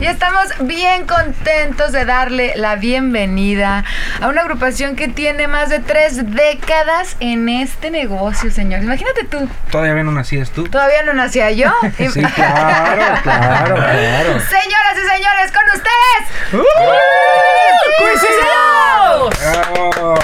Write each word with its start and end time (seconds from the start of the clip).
Y 0.00 0.04
estamos 0.06 0.44
bien 0.60 1.06
contentos 1.06 1.90
de 1.92 2.04
darle 2.04 2.52
la 2.56 2.76
bienvenida 2.76 3.82
a 4.20 4.28
una 4.28 4.42
agrupación 4.42 4.94
que 4.94 5.08
tiene 5.08 5.48
más 5.48 5.70
de 5.70 5.78
tres 5.78 6.34
décadas 6.34 7.16
en 7.20 7.48
este 7.48 7.90
negocio, 7.90 8.50
señores. 8.50 8.84
Imagínate 8.84 9.24
tú. 9.24 9.48
Todavía 9.70 10.02
no 10.02 10.12
nacías 10.12 10.50
tú. 10.50 10.64
Todavía 10.68 11.02
no 11.02 11.14
nacía 11.14 11.50
yo. 11.50 11.72
Sí, 11.96 12.22
claro, 12.34 13.20
claro, 13.22 13.74
claro. 13.74 14.40
Señoras 14.40 14.96
y 14.96 15.08
señores, 15.14 15.52
con 15.52 15.64
ustedes. 15.74 16.24
¡Uh! 16.52 16.62
Bravo. 19.40 20.14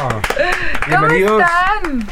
¿Cómo 0.85 1.07
Bienvenidos. 1.07 1.41
están? 1.43 2.07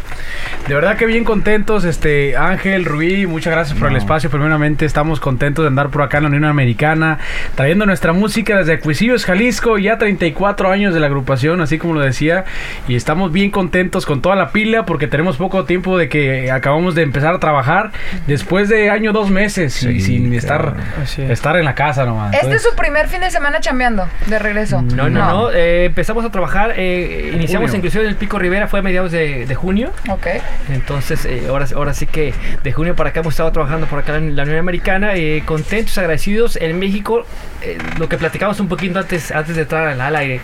De 0.69 0.75
verdad 0.77 0.97
que 0.97 1.05
bien 1.07 1.25
contentos, 1.25 1.85
este 1.85 2.37
Ángel, 2.37 2.85
Rubí, 2.85 3.27
muchas 3.27 3.53
gracias 3.53 3.77
por 3.77 3.89
el 3.91 3.97
espacio. 3.97 4.31
Primeramente 4.31 4.85
estamos 4.85 5.19
contentos 5.19 5.65
de 5.65 5.67
andar 5.69 5.89
por 5.89 6.03
acá 6.03 6.19
en 6.19 6.25
la 6.25 6.29
Unión 6.29 6.45
Americana, 6.45 7.19
trayendo 7.57 7.87
nuestra 7.87 8.13
música 8.13 8.57
desde 8.59 8.79
Cuisillos, 8.79 9.25
Jalisco, 9.25 9.79
ya 9.79 9.99
34 9.99 10.71
años 10.71 10.95
de 10.95 11.01
la 11.01 11.07
agrupación, 11.07 11.61
así 11.61 11.77
como 11.79 11.95
lo 11.95 12.01
decía, 12.03 12.45
y 12.87 12.95
estamos 12.95 13.33
bien 13.33 13.51
contentos 13.51 14.07
con 14.07 14.23
toda 14.23 14.37
la 14.37 14.51
pila 14.53 14.87
porque 14.87 15.09
tenemos 15.09 15.39
poco 15.39 15.65
tiempo 15.65 15.99
de 15.99 16.09
que 16.09 16.53
acabamos 16.53 16.95
de 16.95 17.03
empezar 17.03 17.35
a 17.35 17.41
trabajar 17.41 17.91
después 18.29 18.69
de 18.69 18.91
año 18.91 19.13
dos 19.13 19.29
meses 19.29 19.83
y 19.83 19.99
Sí, 19.99 20.01
sin 20.01 20.39
claro. 20.39 20.77
estar 21.02 21.30
estar 21.33 21.57
en 21.57 21.65
la 21.65 21.74
casa 21.74 22.05
nomás. 22.05 22.33
Este 22.33 22.55
es 22.55 22.63
su 22.63 22.77
primer 22.77 23.09
fin 23.09 23.23
de 23.23 23.30
semana 23.33 23.59
chambeando 23.59 24.07
de 24.27 24.39
regreso. 24.39 24.83
No, 24.83 25.09
no, 25.11 25.27
no. 25.27 25.51
eh, 25.51 25.87
empezamos 25.87 26.24
a 26.24 26.30
trabajar, 26.30 26.74
eh, 26.77 27.33
iniciamos 27.35 27.71
Junio. 27.71 27.79
inclusive 27.79 28.05
en 28.05 28.11
el 28.11 28.17
Pico 28.17 28.39
Rivera, 28.39 28.69
fue 28.69 28.79
a 28.79 28.83
mediados 28.83 29.11
de, 29.11 29.47
de 29.47 29.55
junio. 29.57 29.91
Ok. 30.09 30.27
Entonces, 30.69 31.25
eh, 31.25 31.47
ahora, 31.49 31.66
ahora 31.75 31.95
sí 31.95 32.07
que 32.07 32.33
de 32.63 32.73
junio 32.73 32.95
para 32.95 33.11
acá 33.11 33.21
hemos 33.21 33.35
estado 33.35 33.51
trabajando 33.53 33.87
por 33.87 33.99
acá 33.99 34.16
en 34.16 34.37
la 34.37 34.43
Unión 34.45 34.59
Americana, 34.59 35.15
eh, 35.15 35.43
contentos, 35.45 35.97
agradecidos. 35.99 36.57
En 36.57 36.79
México, 36.79 37.25
eh, 37.63 37.79
lo 37.99 38.09
que 38.09 38.19
platicamos 38.19 38.61
un 38.61 38.69
poquito 38.69 38.99
antes, 38.99 39.30
antes 39.33 39.57
de 39.57 39.63
entrar 39.63 39.89
al, 39.89 40.01
al 40.01 40.17
aire, 40.17 40.41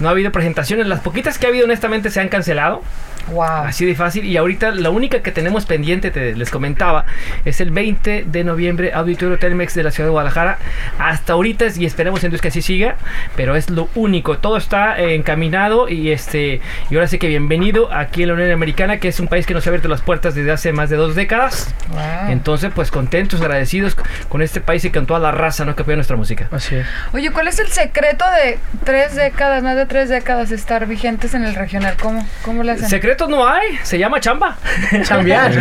no 0.00 0.08
ha 0.08 0.10
habido 0.10 0.32
presentaciones. 0.32 0.86
Las 0.86 1.00
poquitas 1.00 1.38
que 1.38 1.46
ha 1.46 1.48
habido, 1.48 1.64
honestamente, 1.64 2.10
se 2.10 2.20
han 2.20 2.28
cancelado. 2.28 2.82
Wow. 3.28 3.66
Así 3.66 3.86
de 3.86 3.94
fácil. 3.94 4.24
Y 4.24 4.36
ahorita 4.36 4.70
la 4.72 4.90
única 4.90 5.22
que 5.22 5.32
tenemos 5.32 5.66
pendiente, 5.66 6.10
te, 6.10 6.34
les 6.34 6.50
comentaba, 6.50 7.04
es 7.44 7.60
el 7.60 7.70
20 7.70 8.24
de 8.26 8.44
noviembre, 8.44 8.92
Auditorio 8.92 9.38
Telmex 9.38 9.74
de 9.74 9.82
la 9.82 9.90
ciudad 9.90 10.08
de 10.08 10.12
Guadalajara. 10.12 10.58
Hasta 10.98 11.34
ahorita, 11.34 11.66
y 11.76 11.86
esperemos 11.86 12.22
en 12.24 12.30
Dios 12.30 12.40
que 12.40 12.48
así 12.48 12.62
siga, 12.62 12.96
pero 13.36 13.56
es 13.56 13.70
lo 13.70 13.88
único. 13.94 14.38
Todo 14.38 14.56
está 14.56 14.98
eh, 14.98 15.14
encaminado 15.14 15.88
y 15.88 16.10
este 16.10 16.60
y 16.90 16.94
ahora 16.94 17.06
sí 17.06 17.18
que 17.18 17.28
bienvenido 17.28 17.92
aquí 17.92 18.22
en 18.22 18.28
la 18.28 18.34
Unión 18.34 18.50
Americana, 18.50 18.98
que 18.98 19.08
es 19.08 19.20
un 19.20 19.28
país 19.28 19.46
que 19.46 19.54
nos 19.54 19.66
ha 19.66 19.70
abierto 19.70 19.88
las 19.88 20.02
puertas 20.02 20.34
desde 20.34 20.50
hace 20.52 20.72
más 20.72 20.90
de 20.90 20.96
dos 20.96 21.14
décadas. 21.14 21.74
Wow. 21.90 22.30
Entonces, 22.30 22.72
pues 22.74 22.90
contentos, 22.90 23.40
agradecidos 23.40 23.96
con 24.28 24.42
este 24.42 24.60
país 24.60 24.84
y 24.84 24.90
con 24.90 25.06
toda 25.06 25.20
la 25.20 25.30
raza 25.30 25.64
¿no? 25.64 25.74
que 25.76 25.82
apoya 25.82 25.96
nuestra 25.96 26.16
música. 26.16 26.48
así 26.50 26.76
es. 26.76 26.86
Oye, 27.12 27.30
¿cuál 27.30 27.48
es 27.48 27.58
el 27.58 27.68
secreto 27.68 28.24
de 28.30 28.58
tres 28.84 29.14
décadas, 29.14 29.62
más 29.62 29.76
de 29.76 29.86
tres 29.86 30.08
décadas, 30.08 30.50
estar 30.50 30.86
vigentes 30.86 31.34
en 31.34 31.44
el 31.44 31.54
regional? 31.54 31.96
¿Cómo, 32.00 32.26
cómo 32.42 32.62
le 32.62 32.72
hacen? 32.72 32.88
Secretos 33.12 33.28
no 33.28 33.46
hay, 33.46 33.78
se 33.82 33.98
llama 33.98 34.20
chamba. 34.20 34.56
Chambear. 35.02 35.52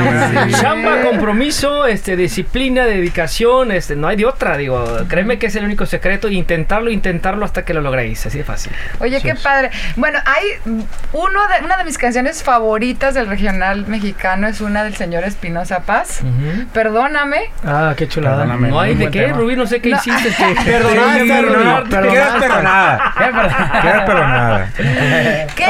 Chamba, 0.51 1.01
compromiso, 1.01 1.85
este, 1.85 2.15
disciplina, 2.15 2.85
dedicación, 2.85 3.73
este, 3.73 3.97
no 3.97 4.07
hay 4.07 4.15
de 4.15 4.25
otra, 4.25 4.55
digo, 4.55 4.85
créeme 5.09 5.37
que 5.37 5.47
es 5.47 5.55
el 5.57 5.65
único 5.65 5.85
secreto, 5.85 6.29
intentarlo, 6.29 6.89
intentarlo 6.91 7.43
hasta 7.43 7.65
que 7.65 7.73
lo 7.73 7.81
logréis, 7.81 8.25
así 8.25 8.37
de 8.37 8.45
fácil. 8.45 8.71
Oye, 8.99 9.21
qué 9.21 9.35
padre. 9.35 9.69
Bueno, 9.97 10.19
hay 10.25 10.45
uno 11.11 11.47
de, 11.49 11.65
una 11.65 11.75
de 11.75 11.83
mis 11.83 11.97
canciones 11.97 12.41
favoritas 12.41 13.15
del 13.15 13.27
regional 13.27 13.85
mexicano 13.85 14.47
es 14.47 14.61
una 14.61 14.85
del 14.85 14.95
señor 14.95 15.25
Espinosa 15.25 15.81
Paz. 15.81 16.21
Perdóname. 16.71 17.51
Ah, 17.65 17.95
qué 17.97 18.07
chulada. 18.07 18.43
Perdóname. 18.43 18.69
No 18.69 18.79
hay 18.79 18.95
de 18.95 19.11
qué, 19.11 19.23
tema. 19.23 19.37
Rubí, 19.37 19.57
no 19.57 19.67
sé 19.67 19.81
qué 19.81 19.89
No. 19.89 19.97
hiciste. 19.97 20.29
que- 20.29 20.61
Perdonaste, 20.71 21.21
Sí, 21.25 21.41
Rubí. 21.41 22.09
Quedas 22.11 22.39
perdonada. 22.39 23.13
Quedas 23.81 24.03
perdonada. 24.05 24.69
¡Qué 25.55 25.65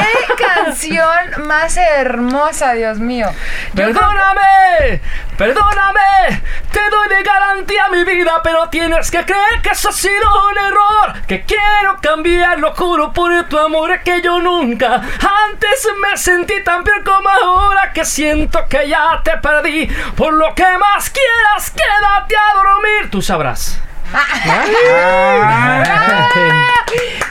canción 0.54 1.46
más 1.48 1.71
hermosa, 1.76 2.72
Dios 2.72 2.98
mío! 2.98 3.26
Yo 3.74 3.84
creo 3.84 3.86
que- 3.88 3.92
Perdóname, 3.92 5.00
perdóname, 5.36 6.42
te 6.70 6.80
doy 6.90 7.08
de 7.08 7.22
garantía 7.22 7.88
mi 7.90 8.04
vida, 8.04 8.40
pero 8.42 8.68
tienes 8.68 9.10
que 9.10 9.24
creer 9.24 9.60
que 9.62 9.70
eso 9.70 9.88
ha 9.90 9.92
sido 9.92 10.28
un 10.50 10.58
error, 10.58 11.22
que 11.26 11.44
quiero 11.44 11.98
cambiar, 12.00 12.58
lo 12.58 12.74
juro 12.74 13.12
por 13.12 13.32
tu 13.48 13.58
amor, 13.58 14.00
que 14.02 14.20
yo 14.22 14.40
nunca 14.40 14.94
antes 14.96 15.88
me 16.00 16.16
sentí 16.16 16.62
tan 16.64 16.84
bien 16.84 17.02
como 17.04 17.28
ahora, 17.28 17.92
que 17.92 18.04
siento 18.04 18.66
que 18.68 18.88
ya 18.88 19.20
te 19.24 19.36
perdí, 19.38 19.86
por 20.16 20.32
lo 20.32 20.54
que 20.54 20.66
más 20.78 21.10
quieras, 21.10 21.70
quédate 21.70 22.36
a 22.36 22.54
dormir, 22.54 23.10
tú 23.10 23.20
sabrás. 23.22 23.78
Ah, 24.14 24.64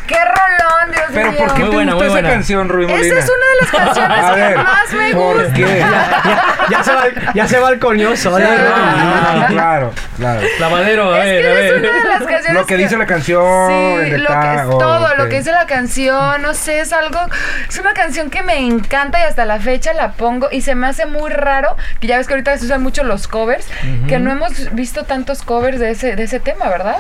¡Qué 0.08 0.18
rolón, 0.26 0.92
Dios 0.92 1.06
Pero 1.14 1.32
mío! 1.32 1.40
¿por 1.46 1.51
qué 1.62 1.66
Muy 1.66 1.70
te 1.72 1.76
buena, 1.76 1.94
gusta 1.94 1.96
muy 1.96 2.06
esa 2.06 2.14
buena. 2.22 2.30
canción, 2.30 2.70
Rui 2.70 2.88
Molina? 2.88 3.08
Esa 3.08 3.20
es 3.20 3.32
una 3.32 3.46
de 3.48 3.62
las 3.62 3.72
canciones 3.96 4.48
que 4.50 4.56
más 4.64 4.94
me 4.94 5.14
¿por 5.14 5.38
gusta. 5.38 5.54
qué? 5.54 5.84
Ya 6.70 6.84
se 6.84 6.94
va, 6.96 7.04
ya 7.34 7.48
se 7.48 7.60
va 7.60 7.70
el 7.70 7.80
coñoso. 7.80 8.40
ya, 8.40 8.48
Ah, 8.52 9.46
claro, 9.50 9.92
claro. 10.18 10.42
Lavadero, 10.60 11.14
a 11.14 11.20
Es 11.20 11.26
ver, 11.26 11.42
que 11.42 11.48
a 11.48 11.52
es 11.52 11.72
ver. 11.72 11.80
una 11.80 11.94
de 12.04 12.10
las 12.10 12.20
canciones 12.24 12.54
Lo 12.54 12.66
que 12.66 12.78
dice 12.78 12.98
la 12.98 13.06
canción, 13.06 13.68
Sí, 13.70 14.12
el 14.12 14.24
lo 14.24 14.30
que 14.30 14.56
es 14.56 14.62
oh, 14.68 14.78
todo, 14.78 15.16
lo 15.16 15.30
que 15.30 15.38
dice 15.38 15.52
la 15.52 15.66
canción, 15.66 16.42
no 16.42 16.54
sé, 16.54 16.80
es 16.82 16.94
algo, 16.94 17.20
es 17.68 17.78
una 17.80 17.94
canción 17.94 18.30
que 18.30 18.42
me 18.44 18.58
encanta 18.60 19.20
y 19.20 19.24
hasta 19.24 19.46
la 19.46 19.60
fecha 19.60 19.94
la 19.94 20.14
pongo 20.14 20.50
y 20.52 20.62
se 20.62 20.76
me 20.76 20.88
hace 20.88 21.06
muy 21.06 21.30
raro, 21.30 21.76
que 22.00 22.08
ya 22.08 22.18
ves 22.18 22.28
que 22.28 22.34
ahorita 22.34 22.58
se 22.58 22.66
usan 22.66 22.82
mucho 22.84 23.04
los 23.04 23.28
covers, 23.28 23.66
que 24.08 24.20
no 24.20 24.32
hemos 24.32 24.74
visto 24.74 25.04
tantos 25.04 25.42
covers 25.44 25.80
de 25.80 25.92
ese, 25.92 26.16
de 26.16 26.24
ese 26.24 26.40
tema, 26.40 26.70
¿verdad? 26.70 26.98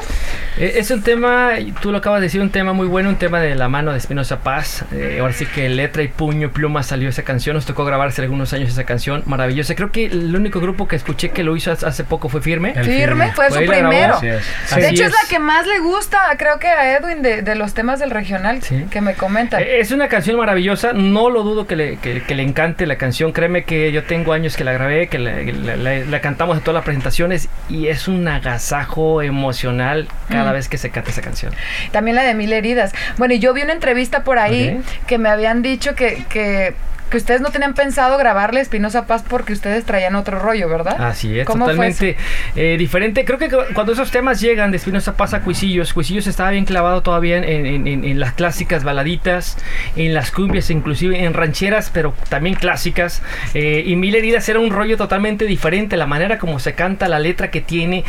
Eh, 0.57 0.73
Es 0.77 0.91
un 0.91 1.01
tema, 1.03 1.51
tú 1.81 1.91
lo 1.91 1.97
acabas 1.99 2.19
de 2.21 2.25
decir, 2.27 2.41
un 2.41 2.49
tema 2.51 2.73
muy 2.73 2.87
bueno, 2.87 3.09
un 3.09 3.15
tema 3.17 3.39
de 3.39 3.55
la 3.55 3.67
mano 3.69 3.91
de 3.91 3.97
Espinosa 3.97 4.39
Paz. 4.39 4.50
Eh, 4.91 5.17
ahora 5.21 5.33
sí 5.33 5.45
que 5.45 5.69
letra 5.69 6.03
y 6.03 6.07
puño 6.07 6.47
y 6.47 6.49
pluma 6.49 6.83
salió 6.83 7.09
esa 7.09 7.23
canción. 7.23 7.55
Nos 7.55 7.65
tocó 7.65 7.85
grabar 7.85 8.07
hace 8.09 8.21
algunos 8.21 8.53
años 8.53 8.69
esa 8.69 8.83
canción 8.83 9.23
maravillosa. 9.25 9.75
Creo 9.75 9.91
que 9.91 10.05
el 10.05 10.35
único 10.35 10.59
grupo 10.59 10.87
que 10.87 10.95
escuché 10.95 11.29
que 11.29 11.43
lo 11.43 11.55
hizo 11.55 11.71
hace- 11.71 12.03
poco 12.03 12.29
fue 12.29 12.41
Firme. 12.41 12.73
Firme, 12.73 12.83
Firme. 12.97 13.31
fue 13.33 13.49
su 13.49 13.55
primero. 13.65 14.15
así 14.15 14.27
es. 14.27 14.45
De 14.75 14.89
hecho, 14.89 15.03
es. 15.03 15.09
es. 15.09 15.13
la 15.23 15.29
que 15.29 15.39
más 15.39 15.65
le 15.67 15.79
gusta, 15.79 16.19
creo 16.37 16.59
que 16.59 16.67
a 16.67 16.97
Edwin, 16.97 17.21
de, 17.21 17.41
de 17.41 17.55
los 17.55 17.73
temas 17.73 17.99
del 17.99 18.09
regional, 18.11 18.61
Sí. 18.63 18.85
que 18.89 19.01
me 19.01 19.13
comenta. 19.13 19.61
Eh, 19.61 19.79
Es 19.79 19.91
una 19.91 20.07
canción 20.07 20.37
maravillosa, 20.37 20.93
no 20.93 21.29
lo 21.29 21.43
dudo 21.43 21.67
que 21.67 21.75
le, 21.75 21.97
que- 21.97 22.21
que 22.23 22.35
le 22.35 22.43
encante 22.43 22.85
la 22.85 22.97
canción, 22.97 23.31
créeme 23.31 23.63
que 23.63 23.91
yo 23.91 24.03
tengo 24.03 24.33
años 24.33 24.57
que 24.57 24.63
la 24.63 24.73
grabé, 24.73 25.07
que 25.07 25.19
la, 25.19 25.35
que 25.37 25.53
la- 25.53 25.75
la- 25.75 25.99
la 26.05 26.21
cantamos 26.21 26.57
en 26.57 26.63
todas 26.63 26.75
las 26.75 26.83
presentaciones 26.83 27.49
y 27.69 27.87
es 27.87 28.07
un 28.07 28.27
agasajo 28.27 29.21
emocional 29.21 30.07
cada 30.29 30.51
Mm. 30.51 30.53
vez 30.53 30.69
que 30.69 30.77
se 30.77 30.89
canta 30.89 31.09
esa 31.11 31.21
canción. 31.21 31.53
También 31.91 32.15
la 32.15 32.23
de 32.23 32.33
Mil 32.35 32.51
Heridas. 32.53 32.93
Bueno, 33.17 33.33
y 33.33 33.39
yo 33.39 33.53
vi 33.53 33.61
una 33.61 33.73
entrevista 33.73 34.23
por 34.23 34.37
ahí 34.43 34.81
que 35.07 35.17
me 35.17 35.29
habían 35.29 35.61
dicho 35.61 35.95
que, 35.95 36.25
que, 36.29 36.73
que 37.11 37.17
ustedes 37.17 37.41
no 37.41 37.51
tenían 37.51 37.75
pensado 37.75 38.17
grabarle 38.17 38.61
Espinosa 38.61 39.05
Paz 39.05 39.23
porque 39.27 39.53
ustedes 39.53 39.85
traían 39.85 40.15
otro 40.15 40.39
rollo, 40.39 40.67
¿verdad? 40.67 40.95
Así 40.99 41.39
es, 41.39 41.45
¿Cómo 41.45 41.65
fue 41.65 41.73
totalmente 41.75 42.17
eh, 42.55 42.77
diferente. 42.79 43.23
Creo 43.25 43.37
que 43.37 43.49
cu- 43.49 43.57
cuando 43.75 43.93
esos 43.93 44.09
temas 44.09 44.41
llegan 44.41 44.71
de 44.71 44.77
Espinosa 44.77 45.15
pasa 45.15 45.37
a 45.37 45.41
Cuisillos, 45.41 45.93
Cuisillos 45.93 46.25
estaba 46.25 46.49
bien 46.49 46.65
clavado 46.65 47.01
todavía 47.03 47.37
en, 47.37 47.43
en- 47.43 47.87
en- 47.87 48.03
en 48.05 48.19
las 48.19 48.33
clásicas 48.33 48.83
baladitas, 48.83 49.57
en 49.95 50.13
las 50.15 50.31
cumbias, 50.31 50.71
inclusive 50.71 51.23
en 51.23 51.33
rancheras, 51.33 51.91
pero 51.93 52.13
también 52.29 52.55
clásicas. 52.55 53.21
eh, 53.53 53.83
y 53.85 53.95
Mil 53.97 54.15
Heridas 54.15 54.47
era 54.49 54.59
un 54.59 54.71
rollo 54.71 54.97
totalmente 54.97 55.45
diferente, 55.45 55.97
la 55.97 56.07
manera 56.07 56.39
como 56.39 56.57
se 56.59 56.73
canta, 56.73 57.07
la 57.09 57.19
letra 57.19 57.51
que 57.51 57.61
tiene. 57.61 58.03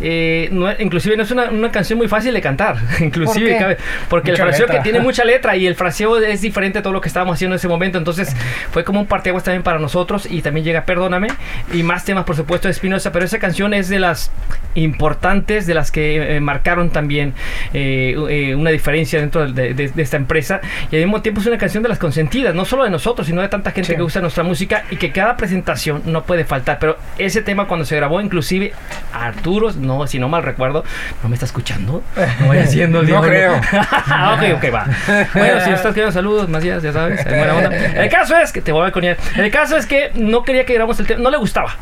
eh, 0.00 0.48
no- 0.52 0.72
inclusive 0.78 1.16
no 1.16 1.22
es 1.22 1.30
una, 1.30 1.44
una 1.50 1.70
canción 1.70 1.96
muy 1.98 2.08
fácil 2.08 2.34
de 2.34 2.40
cantar, 2.40 2.76
inclusive, 3.00 3.50
qué? 3.50 3.56
cabe- 3.58 3.78
porque 4.08 4.32
Mucha 4.32 4.42
el 4.42 4.48
fraseo 4.48 4.66
letra. 4.66 4.78
que 4.78 4.82
tiene 4.82 5.00
mucha 5.00 5.24
letra 5.24 5.56
y 5.56 5.66
el 5.66 5.74
fraseo 5.76 6.18
es 6.18 6.40
diferente 6.40 6.80
a 6.80 6.82
todo 6.82 6.92
lo 6.92 7.00
que 7.00 7.08
estábamos 7.08 7.34
haciendo 7.34 7.54
en 7.54 7.58
ese 7.58 7.68
momento. 7.68 7.98
Entonces 7.98 8.34
fue 8.70 8.84
como 8.84 9.00
un 9.00 9.06
parteaguas 9.06 9.44
también 9.44 9.62
para 9.62 9.78
nosotros 9.78 10.26
y 10.30 10.42
también 10.42 10.64
llega 10.64 10.84
Perdóname 10.84 11.28
y 11.72 11.82
más 11.82 12.04
temas 12.04 12.24
por 12.24 12.36
supuesto 12.36 12.68
de 12.68 12.72
Espinosa, 12.72 13.12
pero 13.12 13.24
esa 13.24 13.38
canción 13.38 13.74
es 13.74 13.88
de 13.88 13.98
las 14.00 14.30
importantes, 14.74 15.66
de 15.66 15.74
las 15.74 15.90
que 15.90 16.36
eh, 16.36 16.40
marcaron 16.40 16.90
también 16.90 17.34
eh, 17.74 18.14
eh, 18.30 18.54
una 18.54 18.70
diferencia 18.70 19.20
dentro 19.20 19.50
de, 19.50 19.74
de- 19.74 19.88
de 19.88 20.02
esta 20.02 20.16
empresa 20.16 20.60
y 20.90 20.96
al 20.96 21.02
mismo 21.02 21.20
tiempo 21.22 21.40
es 21.40 21.46
una 21.46 21.58
canción 21.58 21.82
de 21.82 21.88
las 21.88 21.98
consentidas, 21.98 22.54
no 22.54 22.64
solo 22.64 22.84
de 22.84 22.90
nosotros, 22.90 23.26
sino 23.26 23.40
de 23.42 23.48
tanta 23.48 23.70
gente 23.72 23.88
Sí. 23.88 23.96
que 23.96 24.02
usa 24.02 24.20
nuestra 24.20 24.44
música 24.44 24.84
y 24.90 24.96
que 24.96 25.12
cada 25.12 25.36
presentación 25.36 26.02
no 26.04 26.24
puede 26.24 26.44
faltar, 26.44 26.78
pero 26.78 26.98
ese 27.16 27.42
tema 27.42 27.66
cuando 27.66 27.86
se 27.86 27.96
grabó 27.96 28.20
inclusive 28.20 28.72
Arturo, 29.12 29.72
no, 29.72 30.06
si 30.06 30.18
no 30.18 30.28
mal 30.28 30.42
recuerdo, 30.42 30.84
no 31.22 31.28
me 31.28 31.34
está 31.34 31.46
escuchando, 31.46 32.02
no 32.40 32.46
voy 32.46 32.58
haciendo 32.58 33.00
el 33.00 33.08
No 33.18 33.22
creo. 33.22 33.54
ok, 33.56 34.42
ok, 34.56 34.74
va. 34.74 34.86
Bueno, 35.34 35.60
si 35.64 35.70
estás 35.70 35.94
queriendo 35.94 36.12
saludos, 36.12 36.48
Macías, 36.48 36.82
ya 36.82 36.92
sabes, 36.92 37.24
en 37.26 37.38
buena 37.38 37.54
onda. 37.54 37.74
El 37.74 38.08
caso 38.10 38.36
es 38.42 38.52
que 38.52 38.60
te 38.60 38.72
voy 38.72 38.80
a 38.80 38.84
balconear. 38.84 39.16
El 39.36 39.50
caso 39.50 39.76
es 39.76 39.86
que 39.86 40.10
no 40.14 40.42
quería 40.44 40.64
que 40.66 40.74
grabamos 40.74 40.98
el 41.00 41.06
tema, 41.06 41.20
no 41.20 41.30
le 41.30 41.36
gustaba. 41.38 41.76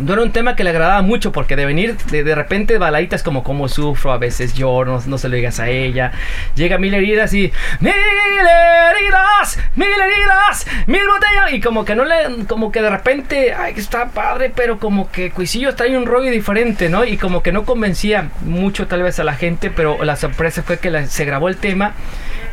No 0.00 0.12
era 0.12 0.22
un 0.22 0.32
tema 0.32 0.56
que 0.56 0.64
le 0.64 0.70
agradaba 0.70 1.02
mucho 1.02 1.30
porque 1.30 1.54
de 1.54 1.66
venir 1.66 1.96
de, 2.10 2.24
de 2.24 2.34
repente 2.34 2.78
baladitas 2.78 3.22
como 3.22 3.44
como 3.44 3.68
sufro, 3.68 4.10
a 4.10 4.18
veces 4.18 4.52
lloro, 4.54 4.96
no, 4.96 5.02
no 5.06 5.18
se 5.18 5.28
lo 5.28 5.36
digas 5.36 5.60
a 5.60 5.68
ella. 5.68 6.10
Llega 6.56 6.78
mil 6.78 6.92
heridas 6.94 7.32
y 7.32 7.52
mil 7.78 7.92
heridas, 7.94 9.58
mil 9.76 9.86
heridas, 9.88 10.66
mil 10.88 11.00
botellas 11.06 11.52
y 11.52 11.60
como 11.60 11.84
que 11.84 11.94
no 11.94 12.04
le, 12.04 12.44
como 12.48 12.72
que 12.72 12.82
de 12.82 12.90
repente, 12.90 13.54
ay, 13.54 13.74
que 13.74 13.80
está 13.80 14.06
padre, 14.08 14.50
pero 14.54 14.80
como 14.80 15.12
que 15.12 15.30
Cuisillos 15.30 15.76
trae 15.76 15.96
un 15.96 16.06
rollo 16.06 16.32
diferente, 16.32 16.88
¿no? 16.88 17.04
Y 17.04 17.16
como 17.16 17.44
que 17.44 17.52
no 17.52 17.64
convencía 17.64 18.30
mucho 18.44 18.88
tal 18.88 19.04
vez 19.04 19.20
a 19.20 19.24
la 19.24 19.34
gente, 19.34 19.70
pero 19.70 20.02
la 20.02 20.16
sorpresa 20.16 20.64
fue 20.64 20.78
que 20.80 20.90
la- 20.90 21.06
se 21.06 21.24
grabó 21.24 21.48
el 21.48 21.56
tema. 21.56 21.92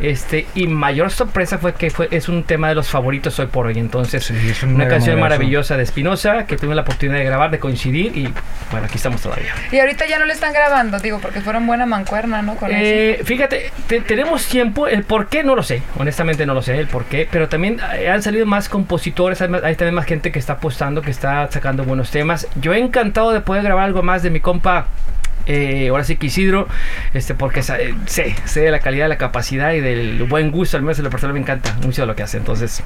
Este, 0.01 0.47
y 0.55 0.67
mayor 0.67 1.11
sorpresa 1.11 1.57
fue 1.57 1.73
que 1.73 1.89
fue, 1.89 2.07
es 2.11 2.27
un 2.29 2.43
tema 2.43 2.69
de 2.69 2.75
los 2.75 2.89
favoritos 2.89 3.37
hoy 3.39 3.47
por 3.47 3.67
hoy. 3.67 3.77
Entonces, 3.77 4.23
Sí, 4.25 4.35
es 4.49 4.63
un 4.63 4.75
una 4.75 4.87
canción 4.87 5.19
maravillosa 5.19 5.77
de 5.77 5.83
Espinosa 5.83 6.45
que 6.45 6.57
tuve 6.57 6.73
la 6.75 6.81
oportunidad 6.81 7.17
de 7.19 7.25
grabar, 7.25 7.51
de 7.51 7.59
coincidir 7.59 8.17
y 8.17 8.23
bueno, 8.71 8.85
aquí 8.87 8.95
estamos 8.95 9.21
todavía. 9.21 9.53
Y 9.71 9.79
ahorita 9.79 10.05
ya 10.07 10.17
no 10.19 10.25
le 10.25 10.33
están 10.33 10.53
grabando, 10.53 10.99
digo, 10.99 11.19
porque 11.19 11.41
fueron 11.41 11.67
buena 11.67 11.85
mancuerna, 11.85 12.41
¿no? 12.41 12.55
Con 12.55 12.71
eso. 12.71 12.79
Eh, 12.81 13.21
fíjate, 13.23 13.71
te- 13.87 14.01
tenemos 14.01 14.45
tiempo, 14.47 14.87
el 14.87 15.03
por 15.03 15.27
qué 15.27 15.43
no 15.43 15.55
lo 15.55 15.63
sé, 15.63 15.81
honestamente 15.97 16.45
no 16.45 16.53
lo 16.53 16.61
sé 16.61 16.77
el 16.79 16.87
por 16.87 17.05
qué, 17.05 17.27
pero 17.31 17.47
también 17.49 17.79
eh, 17.95 18.09
han 18.09 18.21
salido 18.23 18.45
más 18.45 18.69
compositores, 18.69 19.41
hay, 19.41 19.49
hay 19.63 19.75
también 19.75 19.93
más 19.95 20.05
gente 20.05 20.31
que 20.31 20.39
está 20.39 20.53
apostando, 20.53 21.01
que 21.01 21.11
está 21.11 21.49
sacando 21.51 21.83
buenos 21.83 22.09
temas. 22.11 22.47
Yo 22.55 22.73
he 22.73 22.79
encantado 22.79 23.31
de 23.33 23.41
poder 23.41 23.63
grabar 23.63 23.85
algo 23.85 24.01
más 24.03 24.23
de 24.23 24.29
mi 24.29 24.39
compa. 24.39 24.87
Eh, 25.45 25.89
ahora 25.89 26.03
sí 26.03 26.17
que 26.17 26.27
Isidro, 26.27 26.67
este, 27.13 27.33
porque 27.33 27.61
eh, 27.61 27.95
sé, 28.05 28.35
sé 28.45 28.61
de 28.61 28.71
la 28.71 28.79
calidad, 28.79 29.05
de 29.05 29.09
la 29.09 29.17
capacidad 29.17 29.73
y 29.73 29.79
del 29.79 30.23
buen 30.23 30.51
gusto, 30.51 30.77
al 30.77 30.83
menos 30.83 30.97
de 30.97 31.03
la 31.03 31.09
persona 31.09 31.33
me 31.33 31.39
encanta 31.39 31.73
mucho 31.83 32.01
de 32.01 32.07
lo 32.07 32.15
que 32.15 32.23
hace. 32.23 32.37
Entonces, 32.37 32.83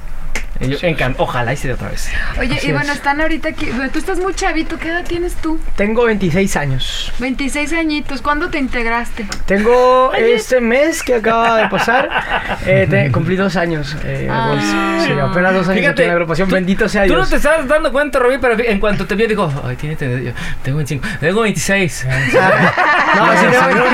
eh, 0.60 1.14
ojalá 1.18 1.52
y 1.52 1.56
se 1.56 1.68
dé 1.68 1.74
otra 1.74 1.88
vez. 1.90 2.08
Oye, 2.38 2.54
así 2.56 2.68
y 2.68 2.72
bueno, 2.72 2.90
es. 2.92 2.96
están 2.98 3.20
ahorita 3.20 3.48
aquí. 3.50 3.68
Tú 3.92 3.98
estás 3.98 4.18
muy 4.18 4.34
chavito, 4.34 4.78
¿qué 4.78 4.88
edad 4.88 5.04
tienes 5.06 5.34
tú? 5.36 5.60
Tengo 5.76 6.04
26 6.06 6.56
años. 6.56 7.12
26 7.18 7.72
añitos. 7.72 8.22
¿Cuándo 8.22 8.48
te 8.50 8.58
integraste? 8.58 9.26
Tengo 9.46 10.12
este 10.14 10.60
mes 10.60 11.02
que 11.02 11.14
acaba 11.16 11.56
de 11.58 11.68
pasar, 11.68 12.08
eh, 12.66 12.86
te- 12.88 13.10
cumplí 13.12 13.36
dos 13.36 13.56
años. 13.56 13.96
eh, 14.04 14.28
Ah. 14.30 14.48
pues, 14.52 15.06
sí, 15.06 15.12
apenas 15.20 15.54
dos 15.54 15.68
años 15.68 15.86
aquí 15.90 16.02
en 16.02 16.08
la 16.08 16.12
agrupación. 16.14 16.48
tú- 16.48 16.54
Bendito 16.54 16.88
sea 16.88 17.02
Tú 17.02 17.08
Dios. 17.14 17.20
no 17.20 17.26
te 17.28 17.36
estabas 17.36 17.66
dando 17.68 17.92
cuenta, 17.92 18.18
Robin, 18.18 18.40
pero 18.40 18.56
en 18.58 18.80
cuanto 18.80 19.06
te 19.06 19.14
vio, 19.14 19.28
dijo, 19.28 19.52
ay, 19.66 19.76
tiene, 19.76 19.96
yo 20.24 20.32
tengo 20.62 20.78
25, 20.78 21.06
tengo 21.20 21.40
26. 21.42 22.06
No, 22.06 23.32
sí, 23.32 23.46
tengo, 23.50 23.84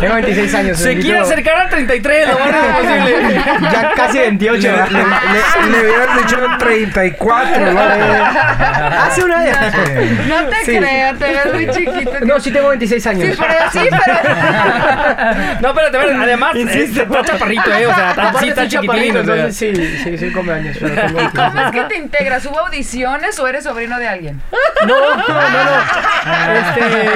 tengo 0.00 0.14
26 0.14 0.54
años. 0.54 0.78
Se 0.78 0.98
quiere 0.98 1.18
acercar 1.18 1.58
al 1.62 1.68
33, 1.70 2.28
lo 2.28 2.38
más 2.38 2.48
posible. 2.76 3.42
Ya 3.72 3.92
casi 3.94 4.18
28. 4.18 4.62
Le, 4.62 4.72
¿verdad? 4.72 4.88
Le- 5.02 5.70
le- 5.70 5.70
le 5.70 5.80
hubieras 5.96 6.16
dicho 6.18 6.36
34, 6.58 7.72
¿no? 7.72 7.80
Hace 7.80 9.24
un 9.24 9.32
año. 9.32 9.52
No 10.28 10.44
te 10.48 10.56
Sí. 10.64 10.76
creo, 10.78 11.14
te 11.16 11.24
ves 11.24 11.54
muy 11.54 11.68
chiquito. 11.70 12.12
No, 12.24 12.40
sí 12.40 12.50
tengo 12.50 12.68
26 12.68 13.06
años. 13.06 13.36
Sí, 13.36 13.42
pero 13.42 13.70
sí, 13.72 13.88
pero. 13.90 15.60
No, 15.60 15.74
ver, 15.74 16.16
además, 16.20 16.54
eh, 16.54 16.60
Insisto. 16.60 17.02
está 17.02 17.24
chaparrito, 17.24 17.72
¿eh? 17.72 17.86
O 17.86 17.94
sea, 17.94 18.10
está, 18.10 18.32
sí, 18.38 18.48
está 18.48 18.68
chiquitín. 18.68 19.16
o 19.16 19.24
sea. 19.24 19.52
sí, 19.52 19.74
sí, 20.04 20.18
soy 20.18 20.32
come 20.32 20.52
años, 20.52 20.76
pero 20.80 20.94
tengo 21.06 21.18
26 21.18 21.30
¿Cómo 21.50 21.60
es 21.66 21.70
que 21.72 21.82
te 21.82 21.96
integras? 21.98 22.46
¿Hubo 22.46 22.58
audiciones 22.60 23.38
o 23.38 23.46
eres 23.48 23.64
sobrino 23.64 23.98
de 23.98 24.08
alguien? 24.08 24.40
No, 24.86 25.16
no, 25.16 25.16
no, 25.16 25.64
no. 25.64 25.80
Este, 26.52 27.08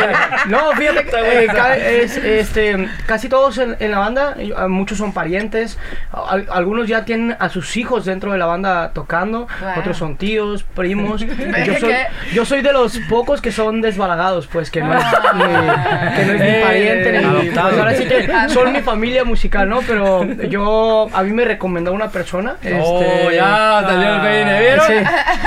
no, 0.47 0.73
fíjate, 0.73 1.05
que, 1.05 1.45
eh, 1.45 1.47
ca- 1.47 1.77
es, 1.77 2.17
este, 2.17 2.89
casi 3.07 3.29
todos 3.29 3.59
en, 3.59 3.77
en 3.81 3.91
la 3.91 3.99
banda, 3.99 4.35
eh, 4.39 4.53
muchos 4.69 4.99
son 4.99 5.13
parientes, 5.13 5.79
al- 6.13 6.47
algunos 6.53 6.89
ya 6.89 7.05
tienen 7.05 7.37
a 7.39 7.49
sus 7.49 7.69
hijos 7.76 8.05
dentro 8.05 8.32
de 8.32 8.38
la 8.38 8.47
banda 8.47 8.91
tocando, 8.93 9.47
Wow. 9.61 9.71
otros 9.79 9.97
son 9.97 10.17
tíos, 10.17 10.62
primos. 10.75 11.25
Yo 11.67 11.79
soy, 11.79 11.94
yo 12.32 12.44
soy 12.44 12.62
de 12.62 12.73
los 12.73 12.99
pocos 13.09 13.41
que 13.41 13.53
son 13.53 13.81
desbalagados, 13.81 14.47
pues 14.47 14.71
que 14.71 14.81
no 14.82 14.93
es, 14.97 15.05
ni, 15.05 15.43
que 15.43 16.25
no 16.25 16.32
es 16.32 16.41
ni 16.41 16.47
Eh, 16.47 16.62
pariente, 16.65 17.12
ni, 17.12 17.25
adoptado. 17.25 17.69
pues 17.71 17.81
ahora 17.81 17.94
sí 17.94 18.05
que 18.06 18.29
son 18.49 18.73
mi 18.73 18.81
familia 18.81 19.25
musical, 19.25 19.69
¿no? 19.69 19.81
Pero 19.87 20.25
yo, 20.25 21.09
a 21.12 21.23
mí 21.23 21.32
me 21.32 21.44
recomendó 21.44 21.93
una 21.93 22.09
persona. 22.09 22.56
Oh, 22.82 23.00
este, 23.00 23.37
ya 23.37 23.82
salió 23.87 24.15
el 24.15 24.20
peine, 24.20 24.61
¿vieron? 24.61 24.87
Sí. 24.87 24.94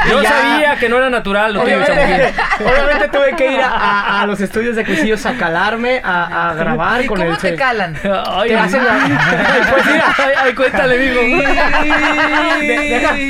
Yo 0.10 0.22
ya- 0.22 0.30
sabía 0.30 0.76
que 0.78 0.90
no 0.90 0.98
era 0.98 1.10
natural 1.10 1.54
lo 1.54 1.62
tuyo, 1.62 1.78
Obviamente, 1.78 3.08
tuve 3.10 3.36
que 3.36 3.54
ir 3.54 3.62
a, 3.62 3.70
a- 3.70 4.22
a 4.22 4.26
los 4.26 4.40
estudios 4.42 4.76
de 4.76 4.86
Cuisillos 4.86 5.26
a 5.26 5.34
calarme, 5.34 6.02
a, 6.04 6.50
a 6.50 6.54
grabar 6.54 7.02
¿Y 7.04 7.08
con 7.08 7.18
cómo 7.18 7.32
el 7.32 7.38
te 7.38 7.50
ce- 7.50 7.56
calan? 7.56 7.96
Ay, 8.28 8.50
Te 8.50 8.58
hacen 8.58 8.84
la- 8.86 9.68
Pues 9.72 9.86
mira, 9.86 10.06
ay, 10.18 10.34
ay, 10.46 10.54
cuéntale, 10.54 10.98
mijo. 10.98 11.22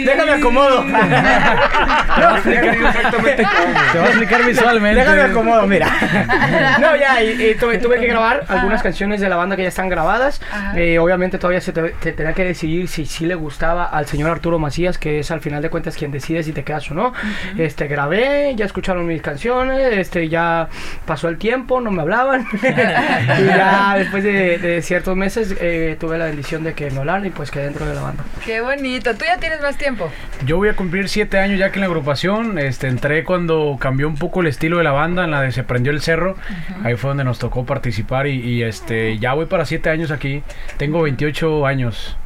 Déjame 0.06 0.32
acomodo. 0.34 0.84
No, 2.18 2.36
exactamente 2.36 3.44
cómo. 3.44 3.92
Te 3.92 3.98
voy 4.00 4.08
a 4.08 4.10
explicar 4.10 4.46
visualmente. 4.46 5.00
Déjame 5.00 5.22
acomodo, 5.22 5.68
mira. 5.68 5.88
No, 6.80 6.96
ya, 6.96 7.22
y, 7.24 7.50
y 7.52 7.56
tuve, 7.56 7.78
tuve 7.78 8.00
que 8.00 8.08
grabar 8.08 8.46
algunas 8.48 8.82
canciones 8.82 9.22
de 9.22 9.30
la 9.30 9.36
banda 9.36 9.56
que 9.56 9.64
ya 9.64 9.70
están 9.70 9.90
grabadas. 9.90 10.42
Eh, 10.76 11.00
obviamente 11.00 11.38
todavía 11.38 11.62
se 11.62 11.74
te, 11.74 11.90
te 11.90 12.12
tenía 12.14 12.34
que 12.34 12.44
decidir 12.44 12.88
si 12.88 13.06
sí 13.06 13.26
le 13.26 13.36
gustaba 13.36 13.86
al 13.86 14.06
señor 14.08 14.32
Arturo 14.32 14.58
Macías, 14.60 14.98
que 14.98 15.20
es 15.20 15.32
al 15.32 15.42
final 15.42 15.62
de 15.62 15.70
cuentas 15.70 15.96
quien 15.96 16.12
decide 16.12 16.44
si 16.44 16.54
te 16.54 16.64
quedas 16.64 16.90
o 16.92 16.94
no. 16.94 17.14
Este, 17.58 17.88
grabé, 17.88 18.54
ya 18.56 18.66
escucharon 18.66 19.06
mis 19.06 19.22
canciones, 19.22 19.94
este, 19.94 20.28
ya 20.30 20.68
pasó 21.06 21.30
el 21.30 21.38
tiempo, 21.38 21.82
no 21.82 21.92
me 21.92 22.02
hablaban. 22.02 22.48
y 22.62 23.46
ya 23.46 23.96
después 23.98 24.24
de, 24.24 24.58
de 24.58 24.82
ciertos 24.82 25.16
meses 25.16 25.56
eh, 25.60 25.98
tuve 26.00 26.18
la 26.18 26.26
bendición 26.26 26.64
de 26.64 26.74
que 26.74 26.90
me 26.92 27.00
hablaran 27.00 27.26
y 27.26 27.30
pues 27.30 27.52
quedé 27.52 27.66
dentro 27.66 27.86
de 27.86 27.96
la 27.96 28.02
banda. 28.02 28.24
Qué 28.46 28.62
bonito. 28.78 29.14
Tú 29.16 29.26
ya 29.26 29.38
tienes 29.38 29.62
más 29.62 29.78
tiempo. 29.78 30.10
Yo 30.46 30.58
voy 30.58 30.70
a 30.70 30.76
cumplir 30.76 31.10
siete 31.10 31.38
años 31.40 31.60
ya 31.60 31.72
que 31.72 31.76
en 31.76 31.82
la 31.82 31.88
agrupación. 31.88 32.58
Este, 32.60 32.88
entré 32.88 33.24
cuando 33.24 33.78
cambió 33.80 34.08
un 34.08 34.16
poco 34.16 34.42
el 34.42 34.48
estilo 34.48 34.78
de 34.78 34.84
la 34.84 34.92
banda, 34.92 35.26
en 35.26 35.32
la 35.32 35.42
de 35.42 35.52
Se 35.52 35.64
Prendió 35.64 35.92
el 35.92 36.02
Cerro. 36.02 36.36
Ahí 36.84 36.96
fue 36.96 37.10
donde 37.10 37.24
nos 37.24 37.40
tocó 37.40 37.66
participar 37.66 38.28
y, 38.28 38.40
y, 38.40 38.64
este, 38.64 39.18
ya 39.20 39.34
voy 39.34 39.48
para 39.48 39.66
siete 39.66 39.90
años 39.90 40.12
aquí. 40.12 40.44
Tengo 40.78 41.02
28 41.02 41.66
años. 41.66 42.18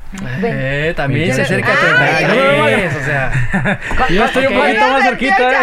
Eh, 0.44 0.94
también 0.98 1.34
se 1.34 1.44
acerca 1.44 1.70
a 1.72 2.16
Ay, 2.18 2.26
33, 2.26 2.96
o 2.96 3.06
sea. 3.06 3.80
Yo 4.10 4.26
estoy 4.26 4.46
un 4.48 4.60
poquito 4.60 4.88
más 4.90 5.04
cerquita. 5.04 5.52
¿eh? 5.52 5.56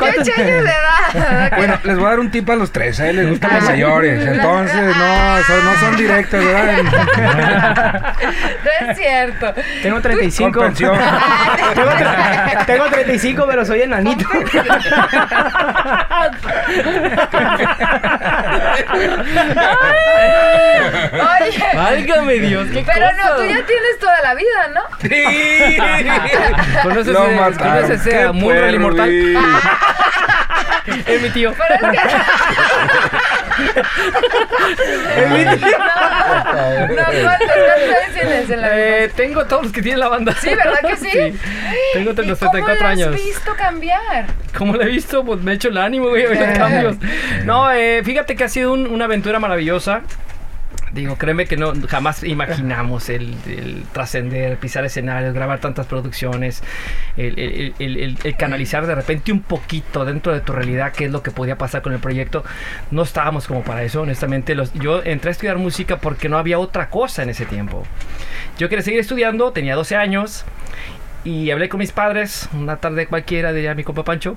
28 0.00 0.32
años 0.36 0.64
de 0.64 0.70
edad. 0.70 1.52
Bueno, 1.56 1.78
les 1.82 1.96
voy 1.96 2.06
a 2.06 2.10
dar 2.10 2.20
un 2.20 2.30
tip 2.30 2.48
a 2.50 2.54
los 2.56 2.70
tres, 2.70 3.00
a 3.00 3.08
él 3.08 3.16
les 3.16 3.28
gustan 3.30 3.54
los 3.54 3.64
mayores, 3.64 4.24
entonces 4.26 4.96
no, 4.96 5.42
son, 5.46 5.64
no 5.64 5.74
son 5.80 5.96
directos, 5.96 6.44
¿verdad? 6.44 8.14
No 8.78 8.90
es 8.90 8.96
cierto. 8.98 9.54
Tengo 9.82 10.00
35. 10.00 10.52
Con 10.58 10.66
pensión. 10.68 10.96
tengo, 11.74 11.90
tre- 11.90 12.66
tengo 12.66 12.84
35, 12.86 13.46
pero 13.48 13.64
soy 13.64 13.82
enanito. 13.82 14.24
Válgame 21.90 22.32
Dios, 22.34 22.68
qué 22.72 22.84
Pero 22.86 23.06
cosa. 23.10 23.28
no, 23.30 23.36
tú 23.36 23.42
ya 23.44 23.64
tienes 23.66 23.98
toda 24.00 24.20
la 24.22 24.34
vida, 24.34 24.68
¿no? 24.74 24.82
¿Conoces, 26.82 27.06
Lo 27.12 27.26
ese- 27.26 27.36
mataron. 27.36 27.74
¿conoces 27.76 28.00
ese 28.00 28.10
Qué 28.10 28.22
a 28.22 28.32
Munro, 28.32 28.66
el 28.66 28.74
inmortal? 28.74 29.10
Es 31.06 31.20
mi 31.22 31.28
tío. 31.30 31.52
Pero 31.52 31.74
es 31.74 31.80
que. 31.98 31.98
Es 35.22 35.30
mi 35.30 35.44
tío. 35.58 35.78
No, 35.78 36.94
¿cuántos 36.94 37.22
cuántos 37.22 37.50
años 37.50 38.14
tienes 38.14 38.50
en 38.50 38.60
la 38.60 38.78
Eh, 38.78 39.08
tengo 39.14 39.44
todos 39.46 39.64
los 39.64 39.72
que 39.72 39.82
tiene 39.82 39.98
la 39.98 40.08
banda. 40.08 40.34
Sí, 40.40 40.48
¿verdad 40.54 40.80
que 40.88 40.96
sí? 40.96 41.10
Tengo 41.92 42.12
¿Y 42.12 42.26
los 42.26 42.38
cómo 42.38 42.50
34 42.52 42.82
la 42.84 42.88
años. 42.90 43.08
has 43.08 43.14
visto 43.14 43.54
cambiar? 43.56 44.26
Como 44.56 44.74
lo 44.76 44.82
he 44.82 44.86
visto, 44.86 45.24
pues 45.24 45.40
me 45.42 45.52
he 45.52 45.54
hecho 45.56 45.68
el 45.68 45.76
ánimo, 45.78 46.08
güey, 46.08 46.24
a 46.24 46.28
ver 46.30 46.48
los 46.48 46.58
cambios. 46.58 46.96
No, 47.44 47.70
eh, 47.70 48.02
fíjate 48.04 48.34
que 48.36 48.44
ha 48.44 48.48
sido 48.48 48.72
un- 48.72 48.86
una 48.86 49.04
aventura 49.06 49.38
maravillosa. 49.38 50.02
Digo, 50.92 51.16
créeme 51.16 51.46
que 51.46 51.56
no 51.56 51.72
jamás 51.88 52.24
imaginamos 52.24 53.08
el, 53.08 53.36
trascender, 53.92 54.56
pisar 54.58 54.84
escenarios, 54.84 55.34
grabar 55.34 55.60
tantas 55.60 55.86
producciones, 55.86 56.62
el, 57.16 58.16
canalizar 58.38 58.86
de 58.86 58.94
repente 58.94 59.32
un 59.32 59.42
poquito 59.42 60.04
dentro 60.04 60.32
de 60.32 60.40
tu 60.40 60.52
realidad 60.52 60.92
qué 60.92 61.06
es 61.06 61.10
lo 61.10 61.22
que 61.22 61.30
podía 61.30 61.58
pasar 61.58 61.82
con 61.82 61.92
el 61.92 61.98
proyecto. 61.98 62.44
No 62.90 63.02
estábamos 63.02 63.46
como 63.46 63.62
para 63.62 63.82
eso, 63.82 64.02
honestamente. 64.02 64.56
Yo 64.74 65.02
entré 65.04 65.30
a 65.30 65.32
estudiar 65.32 65.58
música 65.58 65.98
porque 65.98 66.28
no 66.28 66.38
había 66.38 66.58
otra 66.58 66.90
cosa 66.90 67.22
en 67.22 67.30
ese 67.30 67.44
tiempo. 67.46 67.84
Yo 68.58 68.68
quería 68.68 68.82
seguir 68.82 69.00
estudiando, 69.00 69.52
tenía 69.52 69.74
12 69.74 69.96
años 69.96 70.44
y 71.24 71.50
hablé 71.50 71.68
con 71.68 71.78
mis 71.78 71.92
padres 71.92 72.48
una 72.54 72.76
tarde 72.76 73.06
cualquiera, 73.06 73.52
diría 73.52 73.74
mi 73.74 73.84
compa 73.84 74.04
Pancho. 74.04 74.36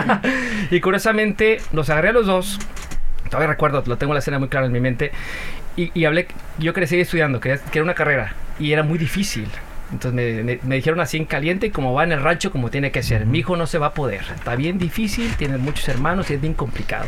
y 0.70 0.80
curiosamente 0.80 1.58
los 1.72 1.90
agarré 1.90 2.08
a 2.08 2.12
los 2.12 2.26
dos. 2.26 2.58
Todavía 3.28 3.48
recuerdo, 3.48 3.82
lo 3.86 3.98
tengo 3.98 4.14
la 4.14 4.20
escena 4.20 4.38
muy 4.38 4.48
clara 4.48 4.66
en 4.66 4.72
mi 4.72 4.80
mente. 4.80 5.12
Y, 5.78 5.92
y 5.94 6.04
hablé, 6.06 6.26
yo 6.58 6.74
seguir 6.74 7.00
estudiando, 7.02 7.40
quería, 7.40 7.58
quería 7.64 7.84
una 7.84 7.94
carrera. 7.94 8.34
Y 8.58 8.72
era 8.72 8.82
muy 8.82 8.98
difícil. 8.98 9.46
Entonces 9.92 10.12
me, 10.12 10.42
me- 10.42 10.58
me 10.62 10.74
dijeron 10.76 11.00
así 11.00 11.16
en 11.16 11.24
caliente, 11.24 11.70
como 11.70 11.94
va 11.94 12.04
en 12.04 12.12
el 12.12 12.20
rancho, 12.22 12.50
como 12.50 12.68
tiene 12.68 12.90
que 12.90 13.02
ser. 13.02 13.24
Mi 13.26 13.38
hijo 13.38 13.56
no 13.56 13.66
se 13.66 13.78
va 13.78 13.86
a 13.86 13.94
poder. 13.94 14.22
Está 14.34 14.56
bien 14.56 14.78
difícil, 14.78 15.32
tiene 15.36 15.56
muchos 15.56 15.88
hermanos 15.88 16.30
y 16.30 16.34
es 16.34 16.40
bien 16.40 16.52
complicado. 16.54 17.06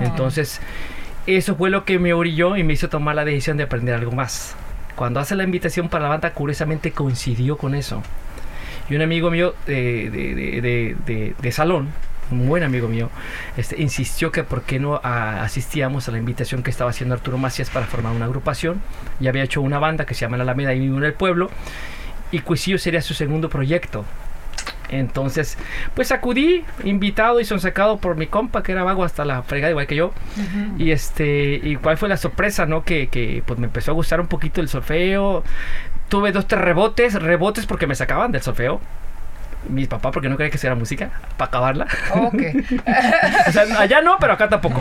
Entonces, 0.00 0.60
eso 1.26 1.54
fue 1.56 1.70
lo 1.70 1.84
que 1.84 1.98
me 1.98 2.12
orilló 2.12 2.56
y 2.56 2.64
me 2.64 2.72
hizo 2.74 2.88
tomar 2.88 3.14
la 3.14 3.24
decisión 3.24 3.56
de 3.56 3.62
aprender 3.64 3.94
algo 3.94 4.12
más. 4.12 4.56
Cuando 4.96 5.20
hace 5.20 5.34
la 5.34 5.44
invitación 5.44 5.88
para 5.88 6.04
la 6.04 6.10
banda, 6.10 6.32
curiosamente 6.32 6.90
coincidió 6.92 7.56
con 7.56 7.74
eso. 7.74 8.02
Y 8.90 8.96
un 8.96 9.02
amigo 9.02 9.30
mío 9.30 9.54
de, 9.66 10.10
de- 10.10 10.34
de- 10.34 10.60
de- 10.60 10.96
de- 11.06 11.34
de 11.40 11.52
salón, 11.52 11.88
un 12.40 12.48
buen 12.48 12.62
amigo 12.62 12.88
mío, 12.88 13.10
este, 13.56 13.80
insistió 13.80 14.32
que 14.32 14.44
por 14.44 14.62
qué 14.62 14.78
no 14.78 15.00
ah, 15.02 15.42
asistíamos 15.42 16.08
a 16.08 16.12
la 16.12 16.18
invitación 16.18 16.62
que 16.62 16.70
estaba 16.70 16.90
haciendo 16.90 17.14
Arturo 17.14 17.38
Macías 17.38 17.70
para 17.70 17.86
formar 17.86 18.12
una 18.12 18.26
agrupación. 18.26 18.80
Ya 19.20 19.30
había 19.30 19.44
hecho 19.44 19.60
una 19.62 19.78
banda 19.78 20.04
que 20.06 20.14
se 20.14 20.22
llama 20.22 20.36
La 20.36 20.42
Alameda 20.42 20.70
ahí 20.70 20.80
mismo 20.80 20.98
en 20.98 21.04
el 21.04 21.14
pueblo. 21.14 21.50
Y 22.30 22.40
Cuisillo 22.40 22.78
sería 22.78 23.00
su 23.00 23.14
segundo 23.14 23.48
proyecto. 23.48 24.04
Entonces, 24.90 25.56
pues 25.94 26.12
acudí, 26.12 26.64
invitado 26.84 27.40
y 27.40 27.44
sonsacado 27.44 27.98
por 27.98 28.16
mi 28.16 28.26
compa, 28.26 28.62
que 28.62 28.72
era 28.72 28.84
vago 28.84 29.04
hasta 29.04 29.24
la 29.24 29.42
fregada, 29.42 29.70
igual 29.70 29.86
que 29.86 29.96
yo. 29.96 30.12
Y 30.78 30.90
este, 30.90 31.60
y 31.62 31.76
cuál 31.76 31.96
fue 31.96 32.08
la 32.08 32.16
sorpresa, 32.16 32.66
¿no? 32.66 32.84
Que, 32.84 33.08
que 33.08 33.42
pues 33.46 33.58
me 33.58 33.66
empezó 33.66 33.92
a 33.92 33.94
gustar 33.94 34.20
un 34.20 34.26
poquito 34.26 34.60
el 34.60 34.68
solfeo. 34.68 35.42
Tuve 36.08 36.32
dos, 36.32 36.46
tres 36.46 36.60
rebotes, 36.60 37.14
rebotes 37.14 37.66
porque 37.66 37.86
me 37.86 37.94
sacaban 37.94 38.30
del 38.32 38.42
solfeo. 38.42 38.80
Mi 39.68 39.86
papá 39.86 40.10
porque 40.10 40.28
no 40.28 40.36
quería 40.36 40.50
que 40.50 40.56
hiciera 40.56 40.74
música, 40.74 41.10
para 41.36 41.48
acabarla. 41.48 41.86
Ok. 42.14 42.34
O 43.46 43.52
sea, 43.52 43.64
allá 43.78 44.00
no, 44.00 44.16
pero 44.18 44.32
acá 44.32 44.48
tampoco. 44.48 44.80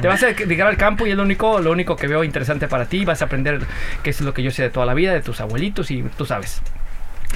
Te 0.00 0.08
vas 0.08 0.22
a 0.22 0.26
dedicar 0.26 0.66
al 0.66 0.76
campo 0.76 1.06
y 1.06 1.10
es 1.10 1.16
lo 1.16 1.22
único, 1.22 1.60
lo 1.60 1.70
único 1.72 1.96
que 1.96 2.06
veo 2.06 2.24
interesante 2.24 2.68
para 2.68 2.86
ti. 2.86 3.04
Vas 3.04 3.22
a 3.22 3.26
aprender 3.26 3.60
qué 4.02 4.10
es 4.10 4.20
lo 4.20 4.32
que 4.32 4.42
yo 4.42 4.50
sé 4.50 4.62
de 4.62 4.70
toda 4.70 4.86
la 4.86 4.94
vida, 4.94 5.12
de 5.12 5.20
tus 5.20 5.40
abuelitos 5.40 5.90
y 5.90 6.02
tú 6.16 6.24
sabes. 6.24 6.62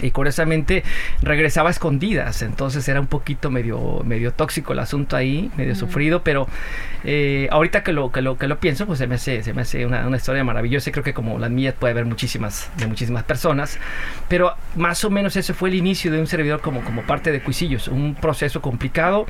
Y 0.02 0.10
curiosamente 0.10 0.82
regresaba 1.22 1.68
a 1.68 1.72
escondidas, 1.72 2.42
entonces 2.42 2.86
era 2.88 3.00
un 3.00 3.06
poquito 3.06 3.50
medio, 3.50 4.02
medio 4.04 4.32
tóxico 4.32 4.72
el 4.72 4.80
asunto 4.80 5.16
ahí, 5.16 5.50
medio 5.56 5.74
sufrido, 5.74 6.22
pero 6.22 6.48
eh, 7.04 7.48
ahorita 7.50 7.82
que 7.82 7.92
lo, 7.92 8.12
que 8.12 8.20
lo 8.20 8.36
que 8.36 8.48
lo 8.48 8.58
pienso, 8.58 8.86
pues 8.86 8.98
se 8.98 9.06
me 9.06 9.14
hace, 9.14 9.42
se 9.42 9.54
me 9.54 9.62
hace 9.62 9.86
una, 9.86 10.06
una 10.06 10.16
historia 10.16 10.44
maravillosa. 10.44 10.90
y 10.90 10.92
Creo 10.92 11.04
que 11.04 11.14
como 11.14 11.38
las 11.38 11.50
mías 11.50 11.74
puede 11.78 11.92
haber 11.92 12.04
muchísimas, 12.04 12.70
de 12.76 12.86
muchísimas 12.86 13.24
personas, 13.24 13.78
pero 14.28 14.54
más 14.76 15.04
o 15.04 15.10
menos 15.10 15.36
ese 15.36 15.54
fue 15.54 15.68
el 15.68 15.76
inicio 15.76 16.10
de 16.10 16.18
un 16.18 16.26
servidor 16.26 16.60
como, 16.60 16.82
como 16.82 17.02
parte 17.02 17.32
de 17.32 17.40
Cuisillos, 17.40 17.88
un 17.88 18.14
proceso 18.14 18.60
complicado, 18.60 19.26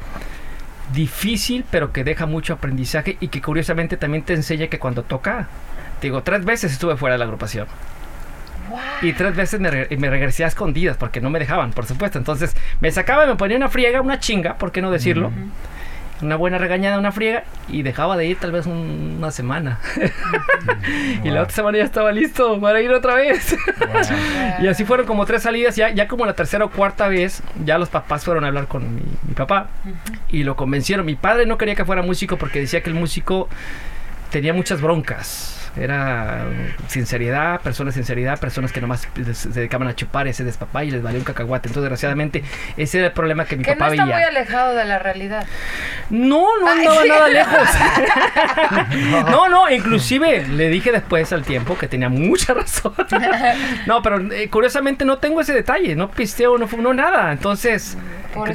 difícil, 0.93 1.65
pero 1.71 1.93
que 1.93 2.05
deja 2.05 2.27
mucho 2.27 2.55
aprendizaje 2.55 3.17
y 3.21 3.29
que 3.29 3.41
curiosamente 3.41 3.97
también 3.97 4.25
te 4.25 4.35
enseña 4.35 4.69
que 4.69 4.79
cuando 4.79 5.03
toca, 5.03 5.49
te 6.01 6.09
digo, 6.09 6.23
tres 6.23 6.45
veces 6.45 6.73
estuve 6.73 6.97
fuera 6.97 7.15
de 7.15 7.19
la 7.19 7.25
agrupación. 7.25 7.67
Y 9.03 9.13
tres 9.13 9.35
veces 9.37 9.61
me, 9.61 9.71
re- 9.71 9.89
me 9.97 10.09
regresé 10.11 10.45
a 10.45 10.49
escondidas 10.49 10.97
porque 10.97 11.21
no 11.21 11.31
me 11.31 11.39
dejaban, 11.39 11.73
por 11.73 11.87
supuesto. 11.87 12.19
Entonces 12.19 12.55
me 12.81 12.91
sacaba, 12.91 13.27
me 13.27 13.37
ponía 13.37 13.57
una 13.57 13.69
friega, 13.69 14.01
una 14.01 14.19
chinga, 14.19 14.57
¿por 14.59 14.73
qué 14.73 14.83
no 14.83 14.91
decirlo? 14.91 15.31
Una 16.21 16.37
buena 16.37 16.57
regañada, 16.59 17.01
una 17.01 17.11
friega, 17.11 17.43
y 17.69 17.83
dejaba 17.83 18.17
de 18.17 18.27
ir 18.27 18.39
tal 18.39 18.53
vez 18.53 18.67
un- 18.67 19.17
una 19.19 19.33
semana. 19.33 19.81
y 21.25 21.31
la 21.31 21.43
otra 21.43 21.53
semana 21.55 21.79
ya 21.79 21.85
estaba 21.85 22.13
listo 22.13 22.61
para 22.61 22.81
ir 22.81 22.93
otra 22.93 23.15
vez. 23.17 23.57
y 24.63 24.69
así 24.69 24.85
fueron 24.85 25.05
como 25.07 25.27
tres 25.27 25.43
salidas, 25.43 25.75
ya, 25.75 25.91
ya 25.91 26.07
como 26.07 26.25
la 26.25 26.35
tercera 26.35 26.65
o 26.65 26.71
cuarta 26.71 27.09
vez, 27.09 27.43
ya 27.65 27.77
los 27.79 27.89
papás 27.89 28.25
fueron 28.25 28.45
a 28.45 28.49
hablar 28.49 28.69
con 28.69 28.95
mi, 28.95 29.03
mi 29.27 29.35
papá 29.35 29.69
y 30.29 30.45
lo 30.45 30.55
convencieron. 30.55 31.05
Mi 31.07 31.17
padre 31.17 31.45
no 31.47 31.59
quería 31.59 31.75
que 31.75 31.85
fuera 31.85 32.03
músico 32.03 32.37
porque 32.37 32.61
decía 32.61 32.83
que 32.85 32.91
el 32.91 32.95
músico 32.95 33.49
tenía 34.31 34.53
muchas 34.55 34.81
broncas. 34.81 35.62
Era 35.75 36.45
sinceridad, 36.89 37.61
personas 37.63 37.95
sinceridad, 37.95 38.39
personas 38.39 38.73
que 38.73 38.81
nomás 38.83 39.09
se 39.33 39.49
dedicaban 39.49 39.89
a 39.89 39.97
chupar 39.97 40.29
ese 40.29 40.45
despapá 40.45 40.85
y 40.85 40.91
les 40.91 41.03
valía 41.03 41.19
un 41.19 41.25
cacahuate. 41.25 41.69
Entonces, 41.69 41.85
desgraciadamente, 41.85 42.45
ese 42.77 42.99
era 42.99 43.07
el 43.07 43.13
problema 43.15 43.47
que 43.47 43.57
mi 43.57 43.65
Que 43.65 43.71
no 43.75 43.79
papá 43.79 43.91
está 43.93 44.05
veía. 44.05 44.17
muy 44.17 44.23
alejado 44.25 44.75
de 44.75 44.85
la 44.85 44.99
realidad. 44.99 45.47
No, 46.11 46.45
no 46.61 46.69
andaba 46.71 47.05
nada 47.07 47.29
lejos. 47.29 47.69
no, 49.31 49.49
no, 49.49 49.71
inclusive 49.71 50.47
le 50.49 50.69
dije 50.69 50.93
después 50.93 51.33
al 51.33 51.43
tiempo 51.45 51.77
que 51.79 51.89
tenía 51.89 52.09
mucha 52.09 52.55
razón. 52.55 52.93
no, 53.87 54.03
pero 54.03 54.21
eh, 54.33 54.49
curiosamente 54.51 55.05
no 55.05 55.19
tengo 55.19 55.41
ese 55.41 55.53
detalle, 55.55 55.95
no 55.97 56.11
pisteo, 56.11 56.59
no 56.59 56.69
fumo, 56.69 56.83
no 56.83 56.95
nada. 56.95 57.33
Entonces, 57.33 57.97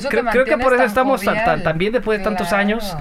creo, 0.10 0.46
que 0.46 0.58
por 0.58 0.74
eso 0.74 0.78
tan 0.78 0.86
estamos 0.88 1.22
tan- 1.22 1.34
tan- 1.36 1.44
jovial. 1.46 1.64
también 1.64 1.94
después 1.94 2.20
de 2.20 2.24
tantos 2.24 2.54
años, 2.54 2.96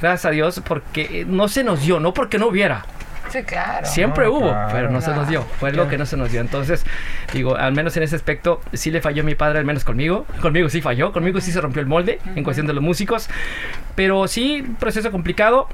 gracias 0.00 0.26
a 0.26 0.30
Dios, 0.30 0.60
porque 0.64 1.24
no 1.26 1.48
se 1.48 1.64
nos 1.64 1.80
dio, 1.82 2.00
no 2.00 2.12
porque 2.12 2.38
no 2.38 2.48
hubiera. 2.48 2.84
Sí, 3.32 3.42
claro. 3.44 3.86
Siempre 3.86 4.26
No, 4.26 4.32
hubo, 4.32 4.48
claro. 4.50 4.68
pero 4.72 4.90
no 4.90 5.00
se 5.00 5.10
nos 5.14 5.26
dio. 5.28 5.42
Fue 5.58 5.72
lo 5.72 5.88
que 5.88 5.96
no 5.96 6.04
se 6.04 6.16
nos 6.16 6.30
dio. 6.30 6.40
Entonces, 6.40 6.84
digo, 7.32 7.56
al 7.56 7.72
menos 7.72 7.96
en 7.96 8.02
ese 8.02 8.14
aspecto, 8.16 8.60
sí 8.74 8.90
le 8.90 9.00
falló 9.00 9.24
mi 9.24 9.34
padre, 9.34 9.58
al 9.58 9.64
menos 9.64 9.84
conmigo. 9.84 10.26
Conmigo 10.42 10.68
sí 10.68 10.82
falló, 10.82 11.12
conmigo 11.12 11.40
sí 11.40 11.50
se 11.50 11.60
rompió 11.60 11.80
el 11.80 11.88
molde 11.88 12.18
en 12.36 12.44
cuestión 12.44 12.66
de 12.66 12.74
los 12.74 12.82
músicos. 12.82 13.28
Pero 13.94 14.28
sí, 14.28 14.64
proceso 14.78 15.10
complicado, 15.10 15.68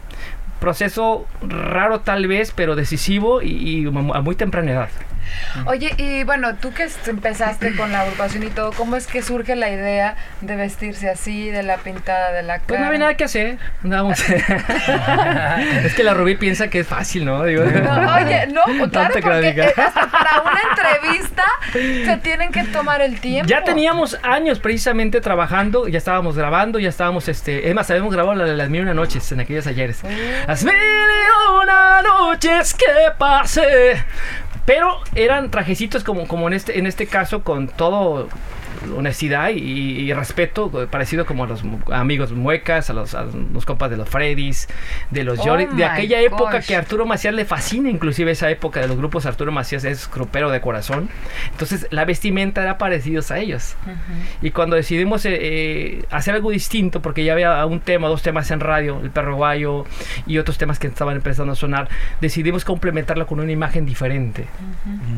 proceso 0.60 1.26
raro 1.42 2.00
tal 2.00 2.26
vez, 2.28 2.52
pero 2.54 2.76
decisivo 2.76 3.42
y, 3.42 3.48
y 3.48 3.86
a 3.86 3.90
muy 3.90 4.36
temprana 4.36 4.70
edad. 4.72 4.88
Oye, 5.66 5.94
y 5.96 6.24
bueno, 6.24 6.56
tú 6.56 6.72
que 6.72 6.88
empezaste 7.06 7.74
con 7.76 7.92
la 7.92 8.02
agrupación 8.02 8.42
y 8.42 8.48
todo, 8.48 8.72
¿cómo 8.72 8.96
es 8.96 9.06
que 9.06 9.22
surge 9.22 9.56
la 9.56 9.70
idea 9.70 10.16
de 10.40 10.56
vestirse 10.56 11.08
así, 11.08 11.50
de 11.50 11.62
la 11.62 11.78
pintada 11.78 12.32
de 12.32 12.42
la 12.42 12.54
cara? 12.54 12.66
Pues 12.66 12.80
no 12.80 12.86
había 12.86 12.98
nada 12.98 13.14
que 13.14 13.24
hacer. 13.24 13.58
Andábamos. 13.82 14.18
es 15.84 15.94
que 15.94 16.02
la 16.02 16.14
Rubí 16.14 16.36
piensa 16.36 16.68
que 16.68 16.80
es 16.80 16.86
fácil, 16.86 17.24
¿no? 17.24 17.44
Digo, 17.44 17.64
No, 17.64 18.14
oye, 18.14 18.46
no, 18.48 18.62
claro, 18.64 18.90
Tanta 18.90 19.20
porque 19.20 19.60
eh, 19.60 19.74
hasta 19.76 20.10
para 20.10 20.42
una 20.42 20.60
entrevista 20.70 21.44
se 21.72 22.16
tienen 22.18 22.52
que 22.52 22.64
tomar 22.64 23.00
el 23.02 23.20
tiempo. 23.20 23.48
Ya 23.48 23.64
teníamos 23.64 24.18
años 24.22 24.58
precisamente 24.58 25.20
trabajando, 25.20 25.88
ya 25.88 25.98
estábamos 25.98 26.36
grabando, 26.36 26.78
ya 26.78 26.88
estábamos, 26.88 27.28
este, 27.28 27.68
es 27.68 27.74
más, 27.74 27.90
habíamos 27.90 28.12
grabado 28.12 28.34
la 28.34 28.44
de 28.44 28.56
las 28.56 28.68
mil 28.68 28.80
y 28.80 28.82
una 28.84 28.94
noches 28.94 29.30
en 29.32 29.40
aquellos 29.40 29.66
ayeres. 29.66 30.02
Las 30.46 30.64
mil 30.64 30.74
y 30.74 31.62
una 31.62 32.02
noches 32.02 32.74
que 32.74 32.84
pasé. 33.16 34.04
Pero 34.68 35.00
eran 35.14 35.50
trajecitos 35.50 36.04
como, 36.04 36.28
como 36.28 36.46
en 36.46 36.52
este, 36.52 36.78
en 36.78 36.86
este 36.86 37.06
caso 37.06 37.42
con 37.42 37.68
todo 37.68 38.28
honestidad 38.96 39.50
y, 39.50 39.60
y 39.60 40.12
respeto, 40.12 40.70
parecido 40.90 41.26
como 41.26 41.44
a 41.44 41.46
los 41.46 41.62
amigos 41.92 42.32
muecas, 42.32 42.90
a 42.90 42.92
los, 42.92 43.14
a 43.14 43.26
los 43.52 43.64
compas 43.64 43.90
de 43.90 43.96
los 43.96 44.08
Freddys, 44.08 44.68
de 45.10 45.24
los 45.24 45.38
Oh 45.40 45.56
de 45.56 45.84
aquella 45.84 46.20
época 46.20 46.58
gosh. 46.58 46.66
que 46.66 46.76
a 46.76 46.78
Arturo 46.78 47.06
Macías 47.06 47.34
le 47.34 47.44
fascina, 47.44 47.90
inclusive 47.90 48.30
esa 48.30 48.50
época 48.50 48.80
de 48.80 48.88
los 48.88 48.96
grupos 48.96 49.26
Arturo 49.26 49.52
Macías 49.52 49.84
es 49.84 50.10
grupero 50.10 50.50
de 50.50 50.60
corazón. 50.60 51.08
Entonces 51.50 51.86
la 51.90 52.04
vestimenta 52.04 52.62
era 52.62 52.78
parecidos 52.78 53.30
a 53.30 53.38
ellos. 53.38 53.76
Y 54.42 54.50
cuando 54.50 54.76
decidimos 54.76 55.24
eh, 55.24 55.38
eh, 55.40 56.04
hacer 56.10 56.34
algo 56.34 56.50
distinto, 56.50 57.00
porque 57.02 57.24
ya 57.24 57.32
había 57.32 57.64
un 57.66 57.80
tema, 57.80 58.08
dos 58.08 58.22
temas 58.22 58.50
en 58.50 58.60
radio, 58.60 59.00
El 59.02 59.10
Perro 59.10 59.36
Guayo 59.36 59.84
y 60.26 60.38
otros 60.38 60.58
temas 60.58 60.78
que 60.78 60.86
estaban 60.86 61.16
empezando 61.16 61.52
a 61.52 61.56
sonar, 61.56 61.88
decidimos 62.20 62.64
complementarlo 62.64 63.26
con 63.26 63.40
una 63.40 63.52
imagen 63.52 63.86
diferente. 63.86 64.46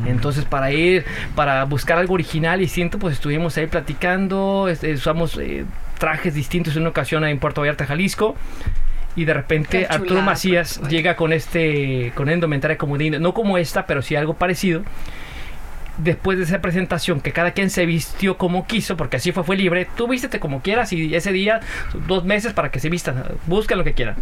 Entonces 0.05 0.45
para 0.45 0.71
ir, 0.71 1.05
para 1.35 1.63
buscar 1.65 1.97
algo 1.97 2.13
original 2.13 2.59
y 2.59 2.63
distinto, 2.63 2.99
pues 2.99 3.15
estuvimos 3.15 3.57
ahí 3.57 3.60
platicando, 3.67 4.67
este, 4.69 4.93
usamos 4.93 5.37
eh, 5.37 5.65
trajes 5.99 6.33
distintos 6.33 6.75
en 6.75 6.81
una 6.81 6.89
ocasión 6.89 7.23
en 7.25 7.39
Puerto 7.39 7.61
Vallarta, 7.61 7.85
Jalisco. 7.85 8.35
Y 9.13 9.25
de 9.25 9.33
repente 9.33 9.87
Arturo 9.89 10.21
Macías 10.21 10.77
Vallarta. 10.77 10.89
llega 10.89 11.15
con 11.17 11.33
este, 11.33 12.13
con 12.15 12.29
indumentaria 12.29 12.77
como 12.77 12.97
de, 12.97 13.19
no 13.19 13.33
como 13.33 13.57
esta, 13.57 13.85
pero 13.85 14.01
sí 14.01 14.15
algo 14.15 14.35
parecido 14.35 14.83
después 15.97 16.37
de 16.37 16.45
esa 16.45 16.61
presentación 16.61 17.21
que 17.21 17.31
cada 17.31 17.51
quien 17.51 17.69
se 17.69 17.85
vistió 17.85 18.37
como 18.37 18.65
quiso, 18.65 18.97
porque 18.97 19.17
así 19.17 19.31
fue, 19.31 19.43
fue 19.43 19.55
libre, 19.57 19.87
tú 19.95 20.07
vístete 20.07 20.39
como 20.39 20.61
quieras 20.61 20.93
y 20.93 21.13
ese 21.13 21.31
día, 21.31 21.59
dos 22.07 22.23
meses 22.23 22.53
para 22.53 22.71
que 22.71 22.79
se 22.79 22.89
vistan, 22.89 23.23
busquen 23.45 23.77
lo 23.77 23.83
que 23.83 23.93
quieran. 23.93 24.15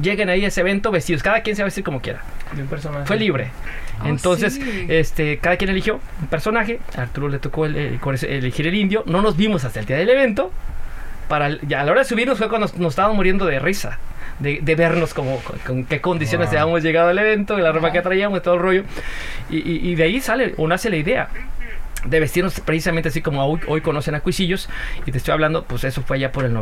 Lleguen 0.00 0.28
ahí 0.28 0.44
a 0.44 0.48
ese 0.48 0.60
evento 0.60 0.90
vestidos, 0.90 1.22
cada 1.22 1.42
quien 1.42 1.54
se 1.54 1.62
va 1.62 1.64
a 1.64 1.68
vestir 1.68 1.84
como 1.84 2.00
quiera. 2.00 2.20
De 2.52 2.62
un 2.62 2.68
personaje. 2.68 3.06
Fue 3.06 3.16
libre. 3.16 3.50
Oh, 4.02 4.08
Entonces, 4.08 4.54
sí. 4.54 4.86
este, 4.88 5.38
cada 5.38 5.56
quien 5.56 5.70
eligió 5.70 6.00
un 6.20 6.26
personaje. 6.26 6.80
A 6.96 7.02
Arturo 7.02 7.28
le 7.28 7.38
tocó 7.38 7.64
el- 7.66 7.76
el- 7.76 8.00
ese- 8.14 8.36
elegir 8.36 8.66
el 8.66 8.74
indio. 8.74 9.04
No 9.06 9.22
nos 9.22 9.36
vimos 9.36 9.64
hasta 9.64 9.78
el 9.80 9.86
día 9.86 9.96
del 9.96 10.08
evento. 10.10 10.50
Para 11.28 11.46
el- 11.46 11.60
ya 11.68 11.80
a 11.80 11.84
la 11.84 11.92
hora 11.92 12.00
de 12.02 12.08
subirnos 12.08 12.38
fue 12.38 12.48
cuando 12.48 12.66
nos, 12.66 12.76
nos 12.76 12.92
estábamos 12.92 13.16
muriendo 13.16 13.46
de 13.46 13.58
risa. 13.60 13.98
De, 14.40 14.58
de 14.60 14.74
vernos 14.74 15.14
como 15.14 15.38
con, 15.38 15.58
con 15.60 15.84
qué 15.84 16.00
condiciones 16.00 16.48
Wow. 16.48 16.58
habíamos 16.58 16.82
llegado 16.82 17.08
al 17.10 17.18
evento, 17.18 17.56
y 17.56 17.62
la 17.62 17.70
ropa 17.70 17.92
que 17.92 18.02
traíamos 18.02 18.40
y 18.40 18.42
todo 18.42 18.54
el 18.54 18.60
rollo. 18.60 18.84
Y, 19.48 19.58
y- 19.58 19.90
y 19.90 19.94
de 19.94 20.02
ahí 20.02 20.20
sale 20.20 20.54
o 20.56 20.66
nace 20.66 20.90
la 20.90 20.96
idea 20.96 21.28
de 22.04 22.18
vestirnos 22.20 22.58
precisamente 22.60 23.10
así 23.10 23.22
como 23.22 23.44
hoy, 23.46 23.60
hoy 23.68 23.80
conocen 23.80 24.16
a 24.16 24.20
Cuisillos. 24.20 24.68
Y 25.06 25.12
te 25.12 25.18
estoy 25.18 25.32
hablando, 25.32 25.64
pues 25.64 25.84
eso 25.84 26.02
fue 26.02 26.16
allá 26.16 26.32
por 26.32 26.44
el 26.44 26.52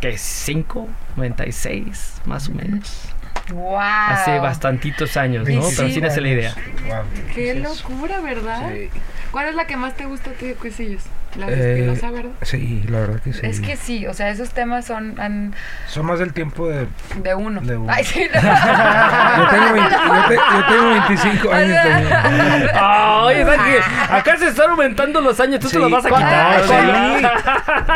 95, 0.00 0.88
96, 1.16 2.22
más 2.26 2.48
o 2.48 2.52
menos. 2.52 3.08
Wow. 3.52 3.78
Hace 3.78 4.38
bastantitos 4.38 5.16
años, 5.16 5.48
¿no? 5.48 5.62
Sí, 5.62 5.74
Pero 5.76 5.88
sí. 5.88 5.94
sí 5.94 6.00
nace 6.00 6.20
la 6.20 6.28
idea. 6.28 6.54
Wow. 6.86 7.04
Qué 7.34 7.54
locura, 7.54 8.20
¿verdad? 8.20 8.70
Sí. 8.72 8.90
¿Cuál 9.30 9.48
es 9.48 9.54
la 9.54 9.66
que 9.66 9.76
más 9.76 9.94
te 9.94 10.06
gusta 10.06 10.30
a 10.30 10.32
ti 10.34 10.46
de 10.46 10.54
Cuisillos? 10.54 11.02
Eh, 11.46 11.74
Espinosa, 11.78 12.10
¿verdad? 12.10 12.30
Sí, 12.42 12.82
la 12.88 13.00
verdad 13.00 13.20
que 13.22 13.32
sí. 13.32 13.40
Es 13.44 13.60
que 13.60 13.76
sí, 13.76 14.06
o 14.06 14.14
sea, 14.14 14.30
esos 14.30 14.50
temas 14.50 14.86
son 14.86 15.20
han- 15.20 15.54
Son 15.86 16.06
más 16.06 16.18
del 16.18 16.32
tiempo 16.32 16.68
de... 16.68 16.86
de 17.22 17.34
uno. 17.34 17.60
De 17.60 17.76
uno. 17.76 17.92
Ay, 17.92 18.02
sí, 18.04 18.26
no. 18.32 18.40
Yo 19.38 19.48
tengo, 19.50 19.72
20 19.74 19.90
yo 19.90 20.28
te- 20.28 20.34
yo 20.34 20.66
tengo 20.68 20.90
25 20.90 21.52
años 21.52 21.76
también. 21.82 22.70
Ay, 22.74 23.36
que 23.44 23.80
acá 24.14 24.36
se 24.38 24.48
están 24.48 24.70
aumentando 24.70 25.20
los 25.20 25.38
años, 25.40 25.60
tú 25.60 25.68
te 25.68 25.74
Sí. 25.74 25.78
los 25.80 25.90
vas 25.90 26.04
a 26.06 26.08
quitar. 26.08 26.62
Sí. 26.64 26.74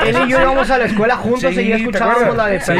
Él 0.09 0.17
y 0.27 0.29
yo 0.31 0.41
íbamos 0.41 0.71
a 0.71 0.79
la 0.79 0.85
escuela 0.85 1.17
juntos 1.17 1.55
Sí, 1.55 1.61
y 1.61 1.69
ya 1.69 1.77
¿te 1.77 1.83
escuchábamos 1.83 2.37
la 2.37 2.47
de 2.47 2.61
Sí. 2.61 2.73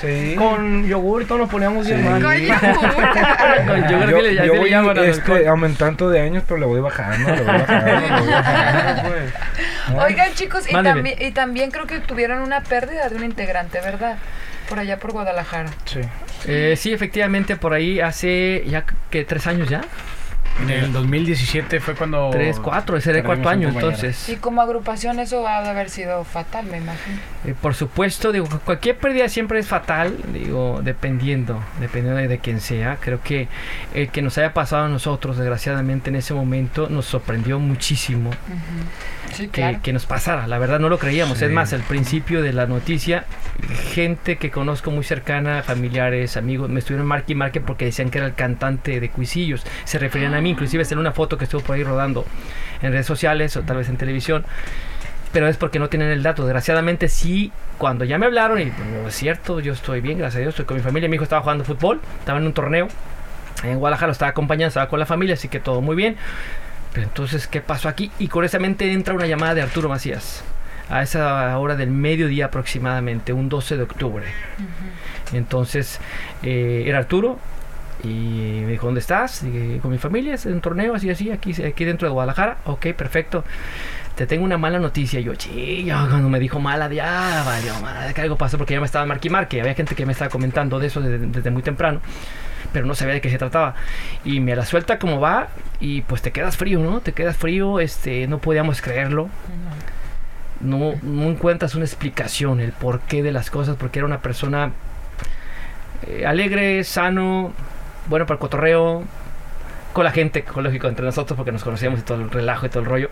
¿te? 0.00 0.30
Sí. 0.30 0.34
Con 0.36 0.84
yogur 0.86 1.22
y 1.22 1.24
todos 1.26 1.40
nos 1.42 1.50
poníamos 1.50 1.86
bien 1.86 2.00
Sí. 2.02 2.08
mal. 2.08 2.22
Con 2.22 3.88
yogur 3.88 4.08
Yo, 4.10 4.16
que 4.16 4.22
le- 4.22 4.34
ya 4.34 4.44
yo 4.46 4.54
voy 4.56 4.72
este, 5.06 5.48
aumentando 5.48 6.10
de 6.10 6.20
años, 6.20 6.42
pero 6.46 6.58
le 6.60 6.66
voy 6.66 6.80
bajando, 6.80 7.30
le 7.30 7.42
voy 7.42 7.46
bajando, 7.58 7.86
le 7.86 8.20
voy 8.20 8.30
bajando, 8.30 8.79
Oigan, 9.98 10.34
chicos, 10.34 10.68
y, 10.68 10.72
Mándeme. 10.72 11.10
también, 11.10 11.28
y 11.28 11.32
también 11.32 11.70
creo 11.70 11.86
que 11.86 12.00
tuvieron 12.00 12.40
una 12.40 12.62
pérdida 12.62 13.08
de 13.08 13.16
un 13.16 13.24
integrante, 13.24 13.80
¿verdad? 13.80 14.18
Por 14.68 14.78
allá 14.78 14.98
por 14.98 15.12
Guadalajara. 15.12 15.70
Sí. 15.84 16.00
Eh, 16.46 16.74
sí, 16.76 16.92
efectivamente, 16.92 17.56
por 17.56 17.72
ahí 17.72 18.00
hace 18.00 18.64
ya 18.66 18.84
que 19.10 19.24
tres 19.24 19.46
años 19.46 19.68
ya. 19.68 19.82
En 20.62 20.70
el 20.70 20.92
2017 20.92 21.80
fue 21.80 21.94
cuando. 21.94 22.30
Tres, 22.30 22.60
cuatro, 22.60 22.96
ese 22.96 23.12
de 23.12 23.22
perdimos 23.22 23.44
cuarto 23.44 23.48
año, 23.48 23.68
entonces. 23.68 24.28
Y 24.28 24.36
como 24.36 24.60
agrupación 24.60 25.18
eso 25.20 25.42
va 25.42 25.58
a 25.58 25.70
haber 25.70 25.90
sido 25.90 26.24
fatal, 26.24 26.66
me 26.66 26.78
imagino. 26.78 27.18
Eh, 27.44 27.54
por 27.60 27.74
supuesto, 27.74 28.32
digo, 28.32 28.46
cualquier 28.64 28.98
pérdida 28.98 29.28
siempre 29.28 29.58
es 29.58 29.66
fatal, 29.66 30.16
digo, 30.32 30.80
dependiendo, 30.82 31.62
dependiendo 31.80 32.20
de, 32.20 32.28
de 32.28 32.38
quién 32.38 32.60
sea. 32.60 32.98
Creo 33.00 33.22
que 33.22 33.48
el 33.94 34.10
que 34.10 34.22
nos 34.22 34.36
haya 34.38 34.52
pasado 34.52 34.84
a 34.84 34.88
nosotros, 34.88 35.36
desgraciadamente, 35.36 36.10
en 36.10 36.16
ese 36.16 36.34
momento, 36.34 36.88
nos 36.88 37.06
sorprendió 37.06 37.58
muchísimo 37.58 38.30
Sí, 39.32 39.48
que, 39.48 39.60
claro. 39.60 39.78
que 39.82 39.92
nos 39.92 40.06
pasara. 40.06 40.46
La 40.46 40.58
verdad 40.58 40.78
no 40.80 40.88
lo 40.88 40.98
creíamos. 40.98 41.38
Sí. 41.38 41.44
Es 41.44 41.50
más, 41.50 41.72
al 41.72 41.82
principio 41.82 42.42
de 42.42 42.52
la 42.52 42.66
noticia, 42.66 43.24
gente 43.92 44.36
que 44.36 44.50
conozco 44.50 44.90
muy 44.90 45.04
cercana, 45.04 45.62
familiares, 45.62 46.36
amigos, 46.36 46.68
me 46.68 46.80
estuvieron 46.80 47.06
marque 47.06 47.32
y 47.32 47.34
marque 47.36 47.60
porque 47.60 47.84
decían 47.86 48.10
que 48.10 48.18
era 48.18 48.26
el 48.26 48.34
cantante 48.34 49.00
de 49.00 49.08
Cuisillos. 49.10 49.64
Se 49.84 49.98
referían 49.98 50.34
a 50.34 50.40
mí, 50.40 50.50
inclusive 50.50 50.84
en 50.90 50.98
una 50.98 51.12
foto 51.12 51.38
que 51.38 51.44
estuvo 51.44 51.62
por 51.62 51.76
ahí 51.76 51.84
rodando 51.84 52.24
en 52.82 52.92
redes 52.92 53.06
sociales 53.06 53.56
o 53.56 53.62
tal 53.62 53.76
vez 53.76 53.88
en 53.88 53.96
televisión. 53.96 54.44
Pero 55.32 55.46
es 55.46 55.56
porque 55.56 55.78
no 55.78 55.88
tienen 55.88 56.10
el 56.10 56.22
dato. 56.22 56.44
Desgraciadamente 56.44 57.08
sí, 57.08 57.52
cuando 57.78 58.04
ya 58.04 58.18
me 58.18 58.26
hablaron, 58.26 58.60
y 58.60 58.64
no 58.64 59.08
es 59.08 59.14
cierto, 59.14 59.60
yo 59.60 59.72
estoy 59.72 60.00
bien, 60.00 60.18
gracias 60.18 60.38
a 60.38 60.40
Dios, 60.40 60.52
estoy 60.54 60.64
con 60.64 60.76
mi 60.76 60.82
familia. 60.82 61.08
Mi 61.08 61.16
hijo 61.16 61.24
estaba 61.24 61.42
jugando 61.42 61.64
fútbol, 61.64 62.00
estaba 62.18 62.38
en 62.38 62.46
un 62.46 62.52
torneo. 62.52 62.88
En 63.62 63.78
Guadalajara 63.78 64.08
lo 64.08 64.12
estaba 64.12 64.30
acompañando, 64.30 64.68
estaba 64.68 64.88
con 64.88 64.98
la 64.98 65.06
familia, 65.06 65.34
así 65.34 65.48
que 65.48 65.60
todo 65.60 65.80
muy 65.80 65.94
bien. 65.94 66.16
Pero 66.92 67.06
entonces, 67.06 67.46
¿qué 67.46 67.60
pasó 67.60 67.88
aquí? 67.88 68.10
Y 68.18 68.28
curiosamente 68.28 68.90
entra 68.92 69.14
una 69.14 69.26
llamada 69.26 69.54
de 69.54 69.62
Arturo 69.62 69.88
Macías. 69.88 70.42
A 70.88 71.02
esa 71.02 71.56
hora 71.58 71.76
del 71.76 71.90
mediodía 71.90 72.46
aproximadamente, 72.46 73.32
un 73.32 73.48
12 73.48 73.76
de 73.76 73.82
octubre. 73.84 74.26
Entonces, 75.32 76.00
eh, 76.42 76.84
era 76.86 76.98
Arturo. 76.98 77.38
Y 78.02 78.62
me 78.64 78.72
dijo, 78.72 78.86
¿dónde 78.86 79.00
estás? 79.00 79.44
Dije, 79.44 79.78
con 79.80 79.90
mi 79.90 79.98
familia, 79.98 80.34
es 80.34 80.46
en 80.46 80.54
un 80.54 80.60
torneo, 80.60 80.94
así, 80.94 81.10
así, 81.10 81.30
aquí, 81.30 81.52
aquí 81.62 81.84
dentro 81.84 82.08
de 82.08 82.12
Guadalajara. 82.12 82.58
Ok, 82.64 82.86
perfecto. 82.96 83.44
Te 84.16 84.26
tengo 84.26 84.44
una 84.44 84.58
mala 84.58 84.80
noticia. 84.80 85.20
Y 85.20 85.24
yo, 85.24 85.34
yo, 85.34 86.08
cuando 86.08 86.28
me 86.28 86.40
dijo 86.40 86.58
mala, 86.58 86.92
ya 86.92 87.44
valió, 87.46 87.78
madre, 87.80 88.12
que 88.12 88.22
algo 88.22 88.36
pasó 88.36 88.58
porque 88.58 88.74
ya 88.74 88.80
me 88.80 88.86
estaba 88.86 89.06
marque 89.06 89.28
y 89.28 89.30
marque. 89.30 89.60
Había 89.60 89.74
gente 89.74 89.94
que 89.94 90.06
me 90.06 90.12
estaba 90.12 90.30
comentando 90.30 90.80
de 90.80 90.88
eso 90.88 91.00
desde, 91.00 91.26
desde 91.26 91.50
muy 91.50 91.62
temprano 91.62 92.00
pero 92.72 92.86
no 92.86 92.94
sabía 92.94 93.14
de 93.14 93.20
qué 93.20 93.30
se 93.30 93.38
trataba. 93.38 93.74
Y 94.24 94.40
me 94.40 94.54
la 94.56 94.64
suelta 94.64 94.98
como 94.98 95.20
va 95.20 95.48
y 95.80 96.02
pues 96.02 96.22
te 96.22 96.32
quedas 96.32 96.56
frío, 96.56 96.80
¿no? 96.80 97.00
Te 97.00 97.12
quedas 97.12 97.36
frío, 97.36 97.80
este, 97.80 98.26
no 98.26 98.38
podíamos 98.38 98.80
creerlo. 98.80 99.28
No, 100.60 100.94
no 101.02 101.22
encuentras 101.24 101.74
una 101.74 101.84
explicación, 101.84 102.60
el 102.60 102.72
porqué 102.72 103.22
de 103.22 103.32
las 103.32 103.50
cosas, 103.50 103.76
porque 103.76 103.98
era 103.98 104.06
una 104.06 104.20
persona 104.20 104.72
eh, 106.06 106.26
alegre, 106.26 106.84
sano, 106.84 107.52
bueno 108.08 108.26
para 108.26 108.34
el 108.34 108.40
cotorreo, 108.40 109.04
con 109.92 110.04
la 110.04 110.12
gente, 110.12 110.44
lógico, 110.56 110.88
entre 110.88 111.04
nosotros, 111.04 111.36
porque 111.36 111.52
nos 111.52 111.64
conocíamos 111.64 112.00
y 112.00 112.02
todo 112.02 112.20
el 112.20 112.30
relajo 112.30 112.66
y 112.66 112.68
todo 112.68 112.80
el 112.80 112.88
rollo, 112.88 113.08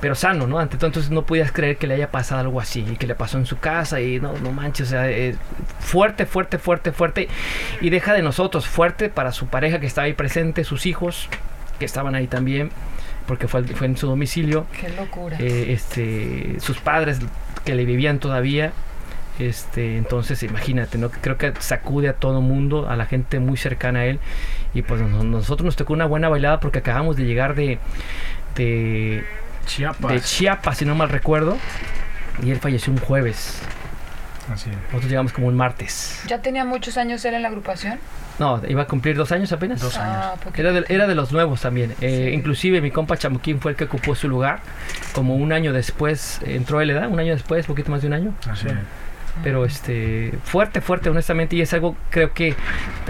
pero 0.00 0.14
sano, 0.14 0.46
¿no? 0.46 0.58
Ante 0.58 0.76
todo, 0.76 0.86
entonces 0.86 1.10
no 1.10 1.26
podías 1.26 1.52
creer 1.52 1.76
que 1.76 1.86
le 1.86 1.94
haya 1.94 2.10
pasado 2.10 2.40
algo 2.40 2.60
así, 2.60 2.86
y 2.90 2.96
que 2.96 3.06
le 3.06 3.14
pasó 3.14 3.38
en 3.38 3.46
su 3.46 3.58
casa, 3.58 4.00
y 4.00 4.18
no, 4.20 4.32
no 4.38 4.50
manches, 4.52 4.88
o 4.88 4.90
sea, 4.90 5.10
eh, 5.10 5.36
fuerte, 5.80 6.24
fuerte, 6.26 6.58
fuerte, 6.58 6.92
fuerte, 6.92 7.28
y 7.80 7.90
deja 7.90 8.14
de 8.14 8.22
nosotros, 8.22 8.66
fuerte 8.66 9.08
para 9.08 9.32
su 9.32 9.46
pareja 9.46 9.78
que 9.78 9.86
estaba 9.86 10.06
ahí 10.06 10.14
presente, 10.14 10.64
sus 10.64 10.86
hijos, 10.86 11.28
que 11.78 11.84
estaban 11.84 12.14
ahí 12.14 12.26
también, 12.26 12.70
porque 13.26 13.48
fue, 13.48 13.62
fue 13.64 13.86
en 13.86 13.96
su 13.96 14.06
domicilio, 14.06 14.66
Qué 14.80 14.88
locura. 14.90 15.36
eh, 15.38 15.72
este, 15.72 16.60
sus 16.60 16.78
padres 16.78 17.18
que 17.64 17.74
le 17.74 17.84
vivían 17.84 18.20
todavía. 18.20 18.72
Este, 19.38 19.96
entonces 19.98 20.42
imagínate, 20.42 20.96
¿no? 20.98 21.10
Creo 21.10 21.36
que 21.36 21.52
sacude 21.58 22.08
a 22.08 22.14
todo 22.14 22.40
mundo, 22.40 22.88
a 22.88 22.96
la 22.96 23.04
gente 23.06 23.38
muy 23.38 23.56
cercana 23.56 24.00
a 24.00 24.04
él. 24.06 24.18
Y 24.74 24.82
pues 24.82 25.00
no- 25.02 25.24
nosotros 25.24 25.64
nos 25.64 25.76
tocó 25.76 25.92
una 25.92 26.06
buena 26.06 26.28
bailada 26.28 26.58
porque 26.60 26.78
acabamos 26.78 27.16
de 27.16 27.24
llegar 27.24 27.54
de, 27.54 27.78
de, 28.56 29.24
Chiapas. 29.66 30.12
de 30.12 30.20
Chiapas, 30.20 30.78
si 30.78 30.84
no 30.84 30.94
mal 30.94 31.08
recuerdo. 31.10 31.56
Y 32.42 32.50
él 32.50 32.58
falleció 32.58 32.92
un 32.92 32.98
jueves. 32.98 33.60
Así 34.52 34.70
es. 34.70 34.76
Nosotros 34.86 35.10
llegamos 35.10 35.32
como 35.32 35.48
un 35.48 35.56
martes. 35.56 36.22
¿Ya 36.28 36.40
tenía 36.40 36.64
muchos 36.64 36.96
años 36.96 37.24
él 37.24 37.34
en 37.34 37.42
la 37.42 37.48
agrupación? 37.48 37.98
No, 38.38 38.60
iba 38.68 38.82
a 38.82 38.86
cumplir 38.86 39.16
dos 39.16 39.32
años 39.32 39.50
apenas. 39.52 39.80
Dos 39.80 39.96
años. 39.96 40.16
Ah. 40.18 40.34
Era 40.54 40.70
de, 40.72 40.84
era 40.88 41.06
de 41.06 41.14
los 41.14 41.32
nuevos 41.32 41.62
también. 41.62 41.92
Eh, 42.00 42.28
Sí. 42.30 42.34
Inclusive 42.34 42.80
mi 42.80 42.90
compa 42.90 43.16
Chamuquín 43.16 43.60
fue 43.60 43.72
el 43.72 43.76
que 43.76 43.84
ocupó 43.84 44.14
su 44.14 44.28
lugar. 44.28 44.60
Como 45.14 45.34
un 45.34 45.52
año 45.52 45.72
después 45.72 46.40
entró 46.44 46.80
él, 46.80 46.90
¿edad? 46.90 47.08
Un 47.08 47.18
año 47.18 47.32
después, 47.32 47.66
poquito 47.66 47.90
más 47.90 48.02
de 48.02 48.08
un 48.08 48.12
año. 48.12 48.34
Así 48.48 48.66
es. 48.68 48.74
Pero 49.42 49.64
este, 49.64 50.32
fuerte, 50.44 50.80
fuerte, 50.80 51.10
honestamente. 51.10 51.56
Y 51.56 51.60
es 51.60 51.72
algo, 51.72 51.96
creo 52.10 52.32
que 52.32 52.54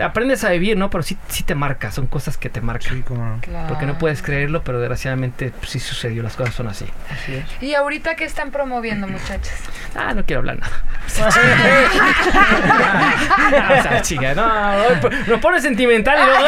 aprendes 0.02 0.44
a 0.44 0.50
vivir, 0.50 0.76
¿no? 0.76 0.90
Pero 0.90 1.02
sí, 1.02 1.16
sí 1.28 1.44
te 1.44 1.54
marca, 1.54 1.90
son 1.90 2.06
cosas 2.06 2.36
que 2.36 2.48
te 2.48 2.60
marcan. 2.60 2.96
Sí, 2.96 3.02
como 3.02 3.24
no. 3.24 3.40
Claro. 3.40 3.68
Porque 3.68 3.86
no 3.86 3.98
puedes 3.98 4.22
creerlo, 4.22 4.62
pero 4.62 4.80
desgraciadamente 4.80 5.52
pues, 5.58 5.70
sí 5.70 5.80
sucedió, 5.80 6.22
las 6.22 6.36
cosas 6.36 6.54
son 6.54 6.68
así. 6.68 6.86
¿Y 7.60 7.74
ahorita 7.74 8.16
qué 8.16 8.24
están 8.24 8.50
promoviendo, 8.50 9.06
muchachos? 9.06 9.52
Ah, 9.94 10.14
no 10.14 10.24
quiero 10.24 10.40
hablar 10.40 10.58
nada. 10.58 10.72
o 13.78 13.82
sea, 13.82 14.02
chica, 14.02 14.34
no, 14.34 14.46
nos 15.26 15.40
pone 15.40 15.60
sentimental 15.60 16.18
y 16.18 16.26
luego. 16.26 16.44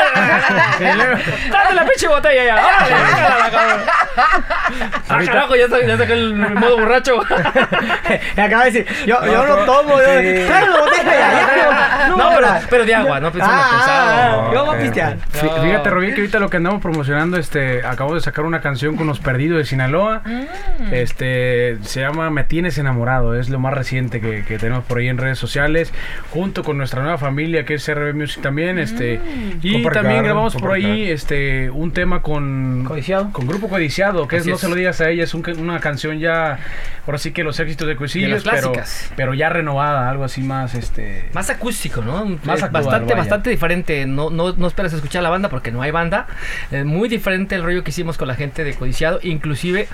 ¡Date 1.50 1.74
la 1.74 1.84
pinche 1.84 2.08
botella 2.08 2.44
ya! 2.44 2.56
¡Órale! 2.56 2.94
¡Ah, 5.08 5.20
carajo! 5.24 5.56
Ya 5.56 5.68
sacó, 5.68 5.86
ya 5.86 5.96
sacó 5.96 6.12
el 6.12 6.34
modo 6.34 6.78
borracho. 6.78 7.20
Me 8.36 8.42
acaba 8.42 8.64
de 8.64 8.70
decir, 8.70 8.86
yo, 9.06 9.24
yo 9.24 9.46
no 9.46 9.64
tomo, 9.72 9.98
yo. 9.98 10.06
Sí. 10.20 10.48
La 10.48 10.80
botella 10.80 11.04
ya, 11.04 11.46
ya, 11.46 12.08
No, 12.08 12.16
no, 12.16 12.30
pero, 12.36 12.46
no, 12.48 12.54
pero 12.70 12.84
de 12.86 12.94
agua, 12.94 13.20
no 13.20 13.30
pensamos 13.32 13.60
Ah, 13.64 13.70
pensado. 13.70 14.40
ah, 14.48 14.50
yo 14.54 14.64
voy 14.66 14.76
a 14.76 14.80
pistear. 14.80 15.16
Fí- 15.32 15.62
Fíjate, 15.62 15.90
Rubí, 15.90 16.06
que 16.14 16.20
ahorita 16.22 16.38
lo 16.38 16.48
que 16.50 16.56
andamos 16.56 16.80
promocionando, 16.80 17.36
este, 17.36 17.84
acabo 17.84 18.14
de 18.14 18.20
sacar 18.20 18.44
una 18.44 18.60
canción 18.60 18.96
con 18.96 19.06
los 19.06 19.20
perdidos 19.20 19.58
de 19.58 19.64
Sinaloa. 19.64 20.22
Este, 20.92 21.78
se 21.82 22.00
llama 22.00 22.30
Me 22.30 22.44
Tienes 22.44 22.78
Enamorado, 22.78 23.34
es 23.38 23.48
lo 23.50 23.58
más 23.58 23.74
reciente 23.74 24.20
que, 24.20 24.44
que 24.44 24.58
tenemos 24.58 24.84
por 24.84 24.98
ahí 24.98 25.08
en 25.08 25.18
redes 25.18 25.38
sociales, 25.38 25.92
junto 26.30 26.62
con 26.64 26.78
nuestra 26.78 27.02
nueva 27.02 27.18
familia 27.18 27.64
que 27.64 27.74
es 27.74 27.88
RB 27.92 28.14
Music 28.14 28.42
también, 28.42 28.78
este, 28.78 29.20
y 29.62 29.74
Compa 29.74 29.90
también 29.92 30.22
grabamos 30.24 30.54
por 30.56 30.72
ahí, 30.72 31.10
este, 31.10 31.70
un 31.70 31.92
tema 31.92 32.22
con 32.22 32.84
Codiciado. 32.84 33.30
con 33.32 33.46
Grupo 33.46 33.68
Codiciado, 33.68 34.26
que 34.28 34.36
es 34.36 34.42
Así 34.42 34.50
No 34.50 34.54
es. 34.56 34.60
se 34.60 34.68
lo 34.68 34.74
digas 34.76 35.00
a 35.00 35.08
ella, 35.10 35.24
es 35.24 35.34
un 35.34 35.44
una 35.58 35.80
canción 35.80 36.18
ya, 36.18 36.58
ahora 37.06 37.18
sí 37.18 37.32
que 37.32 37.42
los 37.42 37.58
éxitos 37.58 37.88
de 37.88 37.96
Cuisillos, 37.96 38.44
De 38.44 38.50
las 38.50 38.54
pero, 38.60 38.72
clásicas. 38.72 39.12
pero 39.16 39.34
ya 39.34 39.48
renovada, 39.58 40.08
algo 40.08 40.24
así 40.24 40.42
más, 40.42 40.74
este... 40.74 41.30
Más 41.32 41.50
acústico, 41.50 42.00
¿no? 42.02 42.24
Más 42.44 42.62
actual, 42.62 42.84
bastante, 42.84 43.12
vaya. 43.12 43.16
bastante 43.16 43.50
diferente. 43.50 44.06
No, 44.06 44.30
no, 44.30 44.52
no 44.52 44.66
esperes 44.66 44.92
escuchar 44.92 45.22
la 45.22 45.30
banda 45.30 45.48
porque 45.48 45.70
no 45.70 45.82
hay 45.82 45.90
banda. 45.90 46.26
Es 46.70 46.84
muy 46.84 47.08
diferente 47.08 47.54
el 47.54 47.62
rollo 47.62 47.84
que 47.84 47.90
hicimos 47.90 48.16
con 48.16 48.28
la 48.28 48.34
gente 48.34 48.64
de 48.64 48.74
Codiciado. 48.74 49.20
Inclusive, 49.22 49.88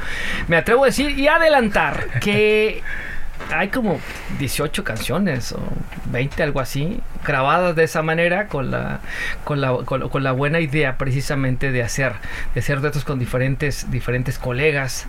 me 0.49 0.57
atrevo 0.57 0.85
a 0.85 0.87
decir 0.87 1.19
y 1.19 1.29
adelantar 1.29 2.21
que 2.21 2.83
hay 3.53 3.69
como 3.69 4.01
18 4.39 4.85
canciones 4.85 5.53
o 5.53 5.61
20, 6.07 6.43
algo 6.43 6.61
así, 6.61 7.01
grabadas 7.25 7.77
de 7.77 7.85
esa 7.85 8.03
manera 8.03 8.49
con 8.49 8.71
la, 8.71 9.01
con 9.45 9.61
la, 9.61 9.73
con, 9.85 10.09
con 10.09 10.23
la 10.23 10.33
buena 10.33 10.61
idea 10.61 10.97
precisamente 10.99 11.73
de 11.73 11.83
hacer, 11.83 12.15
de 12.55 12.61
hacer 12.61 12.81
duetos 12.81 13.05
con 13.05 13.19
diferentes, 13.19 13.91
diferentes 13.91 14.39
colegas, 14.39 15.07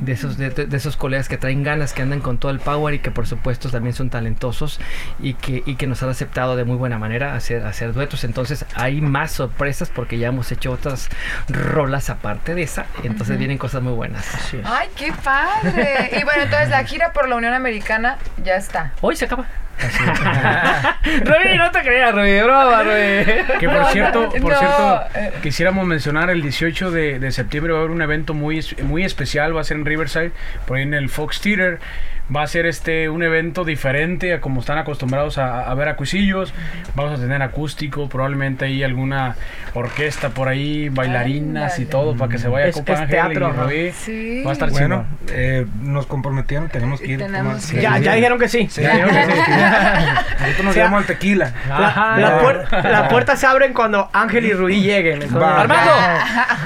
de 0.00 0.12
esos, 0.12 0.36
de, 0.36 0.50
de 0.50 0.76
esos 0.76 0.96
colegas 0.96 1.28
que 1.28 1.36
traen 1.36 1.62
ganas, 1.62 1.92
que 1.92 2.02
andan 2.02 2.20
con 2.20 2.38
todo 2.38 2.50
el 2.50 2.60
power 2.60 2.94
y 2.94 2.98
que 2.98 3.10
por 3.10 3.26
supuesto 3.26 3.70
también 3.70 3.94
son 3.94 4.10
talentosos 4.10 4.80
y 5.20 5.34
que, 5.34 5.62
y 5.66 5.76
que 5.76 5.86
nos 5.86 6.02
han 6.02 6.10
aceptado 6.10 6.56
de 6.56 6.64
muy 6.64 6.76
buena 6.76 6.98
manera 6.98 7.34
hacer, 7.34 7.64
hacer 7.64 7.92
duetos. 7.92 8.24
Entonces 8.24 8.64
hay 8.74 9.00
más 9.00 9.32
sorpresas 9.32 9.90
porque 9.90 10.18
ya 10.18 10.28
hemos 10.28 10.50
hecho 10.52 10.72
otras 10.72 11.08
rolas 11.48 12.10
aparte 12.10 12.54
de 12.54 12.62
esa, 12.62 12.86
entonces 13.02 13.38
vienen 13.38 13.58
cosas 13.58 13.82
muy 13.82 13.92
buenas. 13.92 14.26
¡Ay, 14.64 14.88
qué 14.96 15.12
padre! 15.12 16.10
Y 16.18 16.24
bueno, 16.24 16.42
entonces 16.42 16.68
la 16.70 16.84
gira 16.84 17.12
por 17.12 17.28
la 17.28 17.36
Unión 17.36 17.53
Americana 17.54 18.18
ya 18.42 18.56
está. 18.56 18.92
Hoy 19.00 19.16
se 19.16 19.24
acaba. 19.24 19.46
Rubí, 21.24 21.56
no 21.58 21.70
te 21.70 21.80
creas, 21.82 22.14
Rubí, 22.14 22.40
broma. 22.40 22.82
Que 23.60 23.68
por 23.68 23.84
cierto, 23.86 24.30
por 24.30 24.52
No, 24.52 24.58
cierto, 24.58 25.00
quisiéramos 25.42 25.86
mencionar 25.86 26.30
el 26.30 26.42
18 26.42 26.90
de, 26.90 27.18
de 27.18 27.32
septiembre 27.32 27.72
va 27.72 27.78
a 27.80 27.82
haber 27.82 27.94
un 27.94 28.02
evento 28.02 28.34
muy, 28.34 28.64
muy 28.82 29.04
especial, 29.04 29.56
va 29.56 29.60
a 29.60 29.64
ser 29.64 29.76
en 29.76 29.84
Riverside, 29.84 30.32
por 30.66 30.76
ahí 30.76 30.82
en 30.84 30.94
el 30.94 31.08
Fox 31.08 31.40
Theater. 31.40 31.78
Va 32.34 32.40
a 32.42 32.46
ser 32.46 32.64
este 32.64 33.10
un 33.10 33.22
evento 33.22 33.66
diferente 33.66 34.32
a 34.32 34.40
como 34.40 34.60
están 34.60 34.78
acostumbrados 34.78 35.36
a, 35.36 35.60
a 35.70 35.74
ver 35.74 35.88
a 35.90 35.96
Cuisillos. 35.96 36.54
Vamos 36.94 37.18
a 37.18 37.22
tener 37.22 37.42
acústico, 37.42 38.08
probablemente 38.08 38.64
ahí 38.64 38.82
alguna 38.82 39.36
orquesta 39.74 40.30
por 40.30 40.48
ahí, 40.48 40.88
bailarinas 40.88 41.78
y 41.80 41.84
todo 41.84 42.16
para 42.16 42.30
que 42.32 42.38
se 42.38 42.48
vaya 42.48 42.68
Es- 42.68 42.76
Copa 42.76 42.94
es 42.94 43.00
Ángel 43.00 43.10
teatro. 43.14 43.52
Rubí. 43.52 43.92
Sí. 43.92 44.42
Va 44.42 44.50
a 44.50 44.52
estar 44.54 44.70
Bueno, 44.70 45.04
chido. 45.26 45.36
eh, 45.38 45.66
nos 45.82 46.06
comprometieron, 46.06 46.70
tenemos 46.70 46.98
que 46.98 47.08
ir. 47.08 47.18
Tenemos 47.18 47.66
que 47.70 47.82
Ya, 47.82 47.98
ya 47.98 48.14
dijeron 48.14 48.38
que 48.38 48.48
sí. 48.48 48.68
Sí, 48.70 48.80
dijeron 48.80 49.10
que 49.10 49.22
sí. 49.22 49.28
Nosotros 49.64 50.64
nos 50.64 50.70
O 50.70 50.72
sea, 50.72 50.84
llamamos 50.84 51.00
al 51.02 51.06
tequila. 51.06 51.52
La, 51.68 52.16
la 52.18 52.40
puer- 52.40 52.82
las 52.82 53.08
puertas 53.08 53.40
se 53.40 53.46
abren 53.46 53.72
cuando 53.72 54.08
Ángel 54.12 54.44
y 54.46 54.52
Rubí 54.52 54.80
lleguen. 54.82 55.22
entonces-. 55.22 55.42
Armando, 55.42 55.92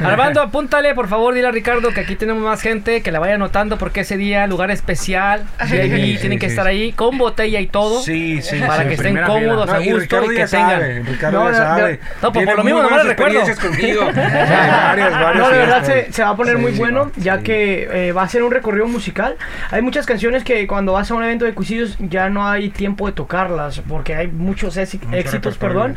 Armando, 0.05 0.43
apúntale, 0.43 0.95
por 0.95 1.09
favor, 1.09 1.35
dile 1.35 1.49
a 1.49 1.51
Ricardo 1.51 1.91
que 1.93 2.01
aquí 2.01 2.17
tenemos 2.17 2.43
más 2.43 2.61
gente, 2.61 3.03
que 3.03 3.13
la 3.13 3.19
vaya 3.19 3.35
anotando 3.35 3.79
porque 3.79 4.01
ese 4.01 4.17
día, 4.17 4.47
lugar 4.47 4.71
especial, 4.71 5.45
VIP, 5.71 6.15
sí, 6.15 6.17
tienen 6.21 6.39
que 6.39 6.47
sí, 6.47 6.53
estar 6.53 6.65
sí. 6.67 6.71
ahí 6.71 6.93
con 6.93 7.19
botella 7.19 7.61
y 7.61 7.67
todo. 7.67 8.01
Sí, 8.03 8.41
sí. 8.43 8.59
Para 8.61 8.83
sí. 8.83 8.89
que 8.89 8.95
estén 8.95 9.17
cómodos, 9.25 9.67
No, 9.67 9.73
a 9.75 9.81
y 9.83 9.87
gusto 9.91 10.01
Ricardo 10.01 10.33
y 10.33 10.37
que 10.37 10.47
tengan. 10.47 10.71
sabe, 10.71 11.03
Ricardo 11.07 11.39
No, 11.45 11.51
ya 11.53 11.59
no, 11.59 11.65
sabe. 11.65 12.01
no, 12.23 12.33
pues, 12.33 12.33
Tiene 12.33 12.47
por 12.47 12.57
lo 12.59 12.65
mismo, 12.65 12.83
buenas 12.83 13.05
le 13.05 13.11
recuerdo. 13.11 13.41
varias, 14.15 15.13
varias. 15.21 15.37
No, 15.37 15.51
de 15.51 15.59
verdad 15.59 15.85
se, 15.85 16.13
se 16.13 16.23
va 16.23 16.31
a 16.31 16.37
poner 16.37 16.57
Sí, 16.57 16.63
muy 16.63 16.73
sí, 16.73 16.79
bueno, 16.79 17.11
ya 17.17 17.39
Sí. 17.39 17.43
que 17.45 17.89
eh, 18.09 18.13
va 18.13 18.23
a 18.23 18.29
ser 18.29 18.43
un 18.43 18.51
recorrido 18.51 18.87
musical. 18.89 19.37
Hay 19.71 19.83
muchas 19.83 20.07
canciones 20.07 20.45
que 20.45 20.67
cuando 20.67 20.93
vas 20.93 21.11
a 21.11 21.15
un 21.15 21.23
evento 21.25 21.45
de 21.45 21.53
cuisillos 21.55 21.97
ya 21.99 22.29
no 22.31 22.47
hay 22.49 22.71
tiempo 22.71 22.88
de 22.96 23.12
tocarlas, 23.12 23.81
porque 23.88 24.14
hay 24.14 24.27
muchos 24.29 24.77
éxi- 24.77 25.01
Mucho 25.03 25.16
éxitos, 25.16 25.59
perdón. 25.59 25.96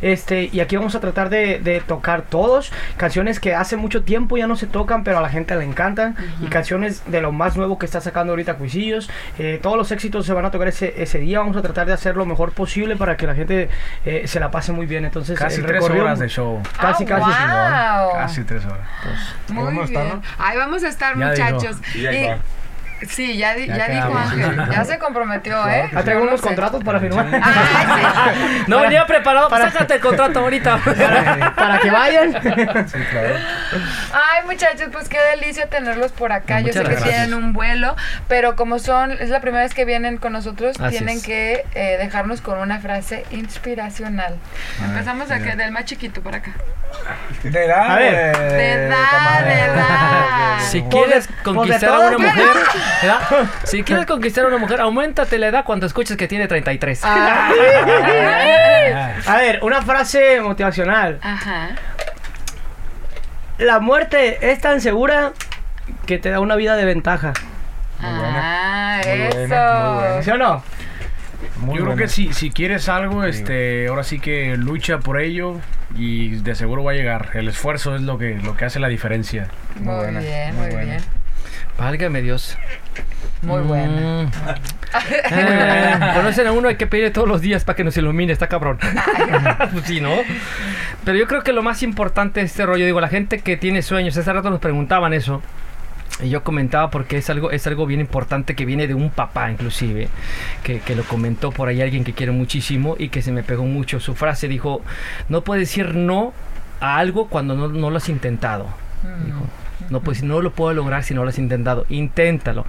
Este, 0.00 0.50
y 0.52 0.60
aquí 0.60 0.76
vamos 0.76 0.94
a 0.94 1.00
tratar 1.00 1.28
de, 1.30 1.58
de 1.60 1.80
tocar 1.80 2.22
todos, 2.22 2.72
canciones 2.96 3.40
que 3.40 3.54
hace 3.54 3.76
mucho 3.76 4.02
tiempo 4.02 4.36
ya 4.36 4.46
no 4.46 4.56
se 4.56 4.66
tocan, 4.66 5.04
pero 5.04 5.18
a 5.18 5.20
la 5.20 5.28
gente 5.28 5.54
le 5.56 5.64
encantan, 5.64 6.16
y 6.40 6.46
canciones 6.46 7.02
de 7.06 7.20
lo 7.20 7.32
más 7.32 7.56
nuevo 7.56 7.78
que 7.78 7.86
está 7.86 8.00
sacando 8.00 8.32
ahorita 8.32 8.54
Cuisillos. 8.54 9.08
Eh, 9.38 9.58
todos 9.62 9.76
los 9.76 9.90
éxitos 9.92 10.26
se 10.26 10.32
van 10.32 10.44
a 10.44 10.50
tocar 10.50 10.68
ese, 10.68 10.94
ese 11.02 11.18
día, 11.18 11.38
vamos 11.38 11.56
a 11.56 11.62
tratar 11.62 11.86
de 11.86 11.92
hacer 11.92 12.16
lo 12.16 12.26
mejor 12.26 12.52
posible 12.52 12.96
para 12.96 13.16
que 13.16 13.26
la 13.26 13.34
gente 13.34 13.68
eh, 14.04 14.22
se 14.26 14.40
la 14.40 14.50
pase 14.50 14.72
muy 14.72 14.86
bien. 14.86 15.04
Entonces, 15.04 15.38
Casi 15.38 15.60
el 15.60 15.66
tres 15.66 15.84
horas 15.84 16.18
de 16.18 16.28
show. 16.28 16.60
Casi, 16.80 17.04
casi. 17.04 17.30
Ah, 17.32 18.08
wow. 18.10 18.20
Casi 18.20 18.44
tres 18.44 18.64
horas. 18.64 18.86
Muy 19.48 19.64
vamos 19.64 19.82
a 19.82 19.84
estar, 19.86 20.04
bien. 20.04 20.16
¿no? 20.16 20.44
Ahí 20.44 20.56
vamos 20.56 20.82
a 20.84 20.88
estar, 20.88 21.18
Ya 21.18 21.28
muchachos. 21.28 21.76
Sí, 23.08 23.36
ya, 23.36 23.54
di- 23.54 23.66
Ya 23.66 23.76
ya 23.76 23.88
dijo. 23.88 24.16
Ángel. 24.16 24.62
Ya 24.72 24.84
se 24.84 24.98
comprometió, 24.98 25.68
¿eh? 25.68 25.90
Ah, 25.94 26.02
traigo 26.02 26.22
no 26.22 26.28
unos 26.28 26.40
sé. 26.40 26.46
contratos 26.46 26.82
para 26.84 27.00
firmar. 27.00 27.26
Ay, 27.32 28.64
No 28.66 28.80
venía 28.80 29.06
preparado, 29.06 29.48
para- 29.48 29.70
sácate 29.70 29.94
el 29.94 30.00
contrato 30.00 30.38
ahorita. 30.40 30.78
para, 30.84 31.54
para 31.54 31.78
que 31.80 31.90
vayan. 31.90 32.32
Sí, 32.32 32.98
claro. 33.10 33.34
Ay, 34.12 34.46
muchachos, 34.46 34.88
pues 34.92 35.08
qué 35.08 35.18
delicia 35.36 35.68
tenerlos 35.68 36.12
por 36.12 36.32
acá. 36.32 36.60
Yo 36.60 36.72
sé 36.72 36.80
que 36.82 36.90
gracias. 36.90 37.08
tienen 37.08 37.34
un 37.34 37.52
vuelo, 37.52 37.96
pero 38.28 38.56
como 38.56 38.78
son, 38.78 39.12
es 39.12 39.28
la 39.30 39.40
primera 39.40 39.62
vez 39.64 39.74
que 39.74 39.84
vienen 39.84 40.16
con 40.18 40.32
nosotros, 40.32 40.76
Así 40.80 40.96
tienen 40.98 41.16
es. 41.18 41.22
que 41.24 41.64
eh, 41.74 41.96
dejarnos 41.98 42.40
con 42.40 42.58
una 42.58 42.78
frase 42.80 43.24
inspiracional. 43.30 44.36
Empezamos 44.84 45.28
mira. 45.28 45.36
acá, 45.44 45.56
del 45.56 45.72
más 45.72 45.84
chiquito 45.84 46.20
por 46.22 46.34
acá. 46.34 46.52
De 47.42 47.64
edad. 47.64 47.90
A 47.90 47.96
ver. 47.96 48.36
De 48.38 48.72
edad, 48.72 49.44
de 49.44 49.60
edad. 49.60 50.58
Si 50.70 50.82
Pues 50.82 50.94
quieres 51.04 51.28
de- 51.28 51.34
conquistar 51.42 51.88
pues 51.90 52.00
a 52.02 52.10
de 52.10 52.16
una 52.16 52.26
mujer, 52.28 52.46
¿verdad? 53.00 53.20
si 53.64 53.82
quieres 53.82 54.06
conquistar 54.06 54.44
a 54.44 54.48
una 54.48 54.58
mujer, 54.58 54.80
aumentate 54.80 55.38
la 55.38 55.48
edad 55.48 55.64
cuando 55.64 55.86
escuches 55.86 56.16
que 56.16 56.28
tiene 56.28 56.48
33. 56.48 57.00
Ah. 57.04 57.50
A 59.26 59.36
ver, 59.36 59.60
una 59.62 59.82
frase 59.82 60.40
motivacional. 60.40 61.18
Ajá. 61.22 61.70
La 63.58 63.80
muerte 63.80 64.50
es 64.50 64.60
tan 64.60 64.80
segura 64.80 65.32
que 66.06 66.18
te 66.18 66.30
da 66.30 66.40
una 66.40 66.56
vida 66.56 66.76
de 66.76 66.84
ventaja. 66.84 67.32
Muy 68.00 68.10
buena, 68.18 68.40
Ah, 68.42 69.00
muy 69.04 69.12
buena, 69.16 69.28
eso. 69.28 69.92
muy 69.92 69.94
buena. 70.02 70.22
¿Sí 70.22 70.30
o 70.30 70.36
no? 70.38 70.64
Muy 71.58 71.78
Yo 71.78 71.84
creo 71.84 71.96
que 71.96 72.08
si, 72.08 72.32
si 72.32 72.50
quieres 72.50 72.88
algo, 72.88 73.22
este, 73.24 73.86
ahora 73.88 74.02
sí 74.02 74.18
que 74.18 74.56
lucha 74.56 74.98
por 74.98 75.20
ello 75.20 75.60
y 75.94 76.30
de 76.36 76.54
seguro 76.56 76.82
va 76.82 76.90
a 76.92 76.94
llegar. 76.94 77.30
El 77.34 77.46
esfuerzo 77.48 77.94
es 77.94 78.02
lo 78.02 78.18
que, 78.18 78.34
lo 78.42 78.56
que 78.56 78.64
hace 78.64 78.80
la 78.80 78.88
diferencia. 78.88 79.46
Muy, 79.78 79.94
buena, 79.94 80.20
bien, 80.20 80.54
muy 80.56 80.64
muy, 80.66 80.74
buena. 80.74 80.90
bien. 80.94 81.04
Válgame 81.82 82.22
Dios. 82.22 82.56
Muy 83.42 83.60
buena. 83.62 84.30
Mm. 84.94 86.14
Conocen 86.14 86.46
a 86.48 86.52
uno, 86.52 86.68
hay 86.68 86.76
que 86.76 86.86
pedirle 86.86 87.10
todos 87.10 87.26
los 87.26 87.40
días 87.40 87.64
para 87.64 87.74
que 87.74 87.82
nos 87.82 87.96
ilumine, 87.96 88.30
está 88.30 88.46
cabrón. 88.46 88.78
pues 89.72 89.86
sí, 89.86 90.02
¿no? 90.02 90.10
Pero 91.02 91.16
yo 91.16 91.26
creo 91.26 91.42
que 91.42 91.54
lo 91.54 91.62
más 91.62 91.82
importante 91.82 92.40
de 92.40 92.46
este 92.46 92.66
rollo, 92.66 92.84
digo, 92.84 93.00
la 93.00 93.08
gente 93.08 93.38
que 93.38 93.56
tiene 93.56 93.80
sueños, 93.80 94.14
hace 94.18 94.30
rato 94.30 94.50
nos 94.50 94.60
preguntaban 94.60 95.14
eso. 95.14 95.40
Y 96.22 96.28
yo 96.28 96.44
comentaba 96.44 96.90
porque 96.90 97.16
es 97.16 97.30
algo, 97.30 97.50
es 97.52 97.66
algo 97.66 97.86
bien 97.86 98.00
importante 98.00 98.54
que 98.54 98.66
viene 98.66 98.86
de 98.86 98.92
un 98.92 99.08
papá 99.08 99.50
inclusive, 99.50 100.08
que, 100.62 100.80
que 100.80 100.94
lo 100.94 101.04
comentó 101.04 101.52
por 101.52 101.70
ahí 101.70 101.80
alguien 101.80 102.04
que 102.04 102.12
quiero 102.12 102.34
muchísimo 102.34 102.96
y 102.98 103.08
que 103.08 103.22
se 103.22 103.32
me 103.32 103.42
pegó 103.42 103.64
mucho. 103.64 103.98
Su 103.98 104.14
frase 104.14 104.46
dijo, 104.46 104.82
no 105.30 105.40
puedes 105.40 105.66
decir 105.66 105.94
no 105.94 106.34
a 106.80 106.98
algo 106.98 107.28
cuando 107.28 107.54
no, 107.54 107.68
no 107.68 107.88
lo 107.88 107.96
has 107.96 108.10
intentado. 108.10 108.66
Dijo, 109.24 109.40
no, 109.90 110.00
pues 110.00 110.22
no 110.22 110.40
lo 110.40 110.52
puedo 110.52 110.74
lograr 110.74 111.04
si 111.04 111.14
no 111.14 111.22
lo 111.22 111.30
has 111.30 111.38
intentado. 111.38 111.86
Inténtalo. 111.88 112.66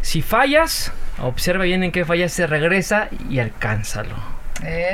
Si 0.00 0.22
fallas, 0.22 0.92
observa 1.20 1.64
bien 1.64 1.82
en 1.84 1.92
qué 1.92 2.04
fallas, 2.04 2.32
se 2.32 2.46
regresa 2.46 3.08
y 3.28 3.38
alcánzalo. 3.38 4.14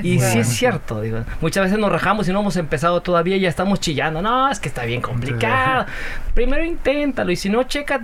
Y 0.03 0.17
Eso. 0.17 0.31
sí 0.31 0.39
es 0.39 0.49
cierto, 0.49 1.01
digo, 1.03 1.25
muchas 1.41 1.65
veces 1.65 1.79
nos 1.79 1.93
rajamos 1.93 2.27
y 2.29 2.33
no 2.33 2.41
hemos 2.41 2.57
empezado 2.57 3.03
todavía 3.03 3.37
y 3.37 3.41
ya 3.41 3.49
estamos 3.49 3.81
chillando. 3.81 4.23
No, 4.23 4.51
es 4.51 4.61
que 4.61 4.69
está 4.69 4.85
bien 4.85 5.03
complicado. 5.03 5.87
Primero 6.35 6.65
inténtalo 6.65 7.31
y 7.31 7.37
si 7.37 7.51
no, 7.51 7.65
checa 7.65 8.01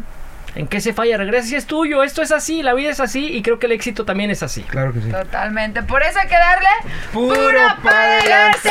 en 0.56 0.66
qué 0.68 0.80
se 0.80 0.92
falla, 0.92 1.16
regresa 1.16 1.48
si 1.48 1.56
es 1.56 1.66
tuyo. 1.66 2.02
Esto 2.02 2.22
es 2.22 2.32
así, 2.32 2.62
la 2.62 2.74
vida 2.74 2.90
es 2.90 3.00
así 3.00 3.26
y 3.26 3.42
creo 3.42 3.58
que 3.58 3.66
el 3.66 3.72
éxito 3.72 4.04
también 4.04 4.30
es 4.30 4.42
así. 4.42 4.62
Claro 4.62 4.92
que 4.92 5.00
sí. 5.00 5.10
Totalmente. 5.10 5.82
Por 5.82 6.02
eso 6.02 6.18
hay 6.18 6.28
que 6.28 6.36
darle 6.36 6.68
Puro 7.12 7.60
pa' 7.82 7.90
adelante. 7.90 8.70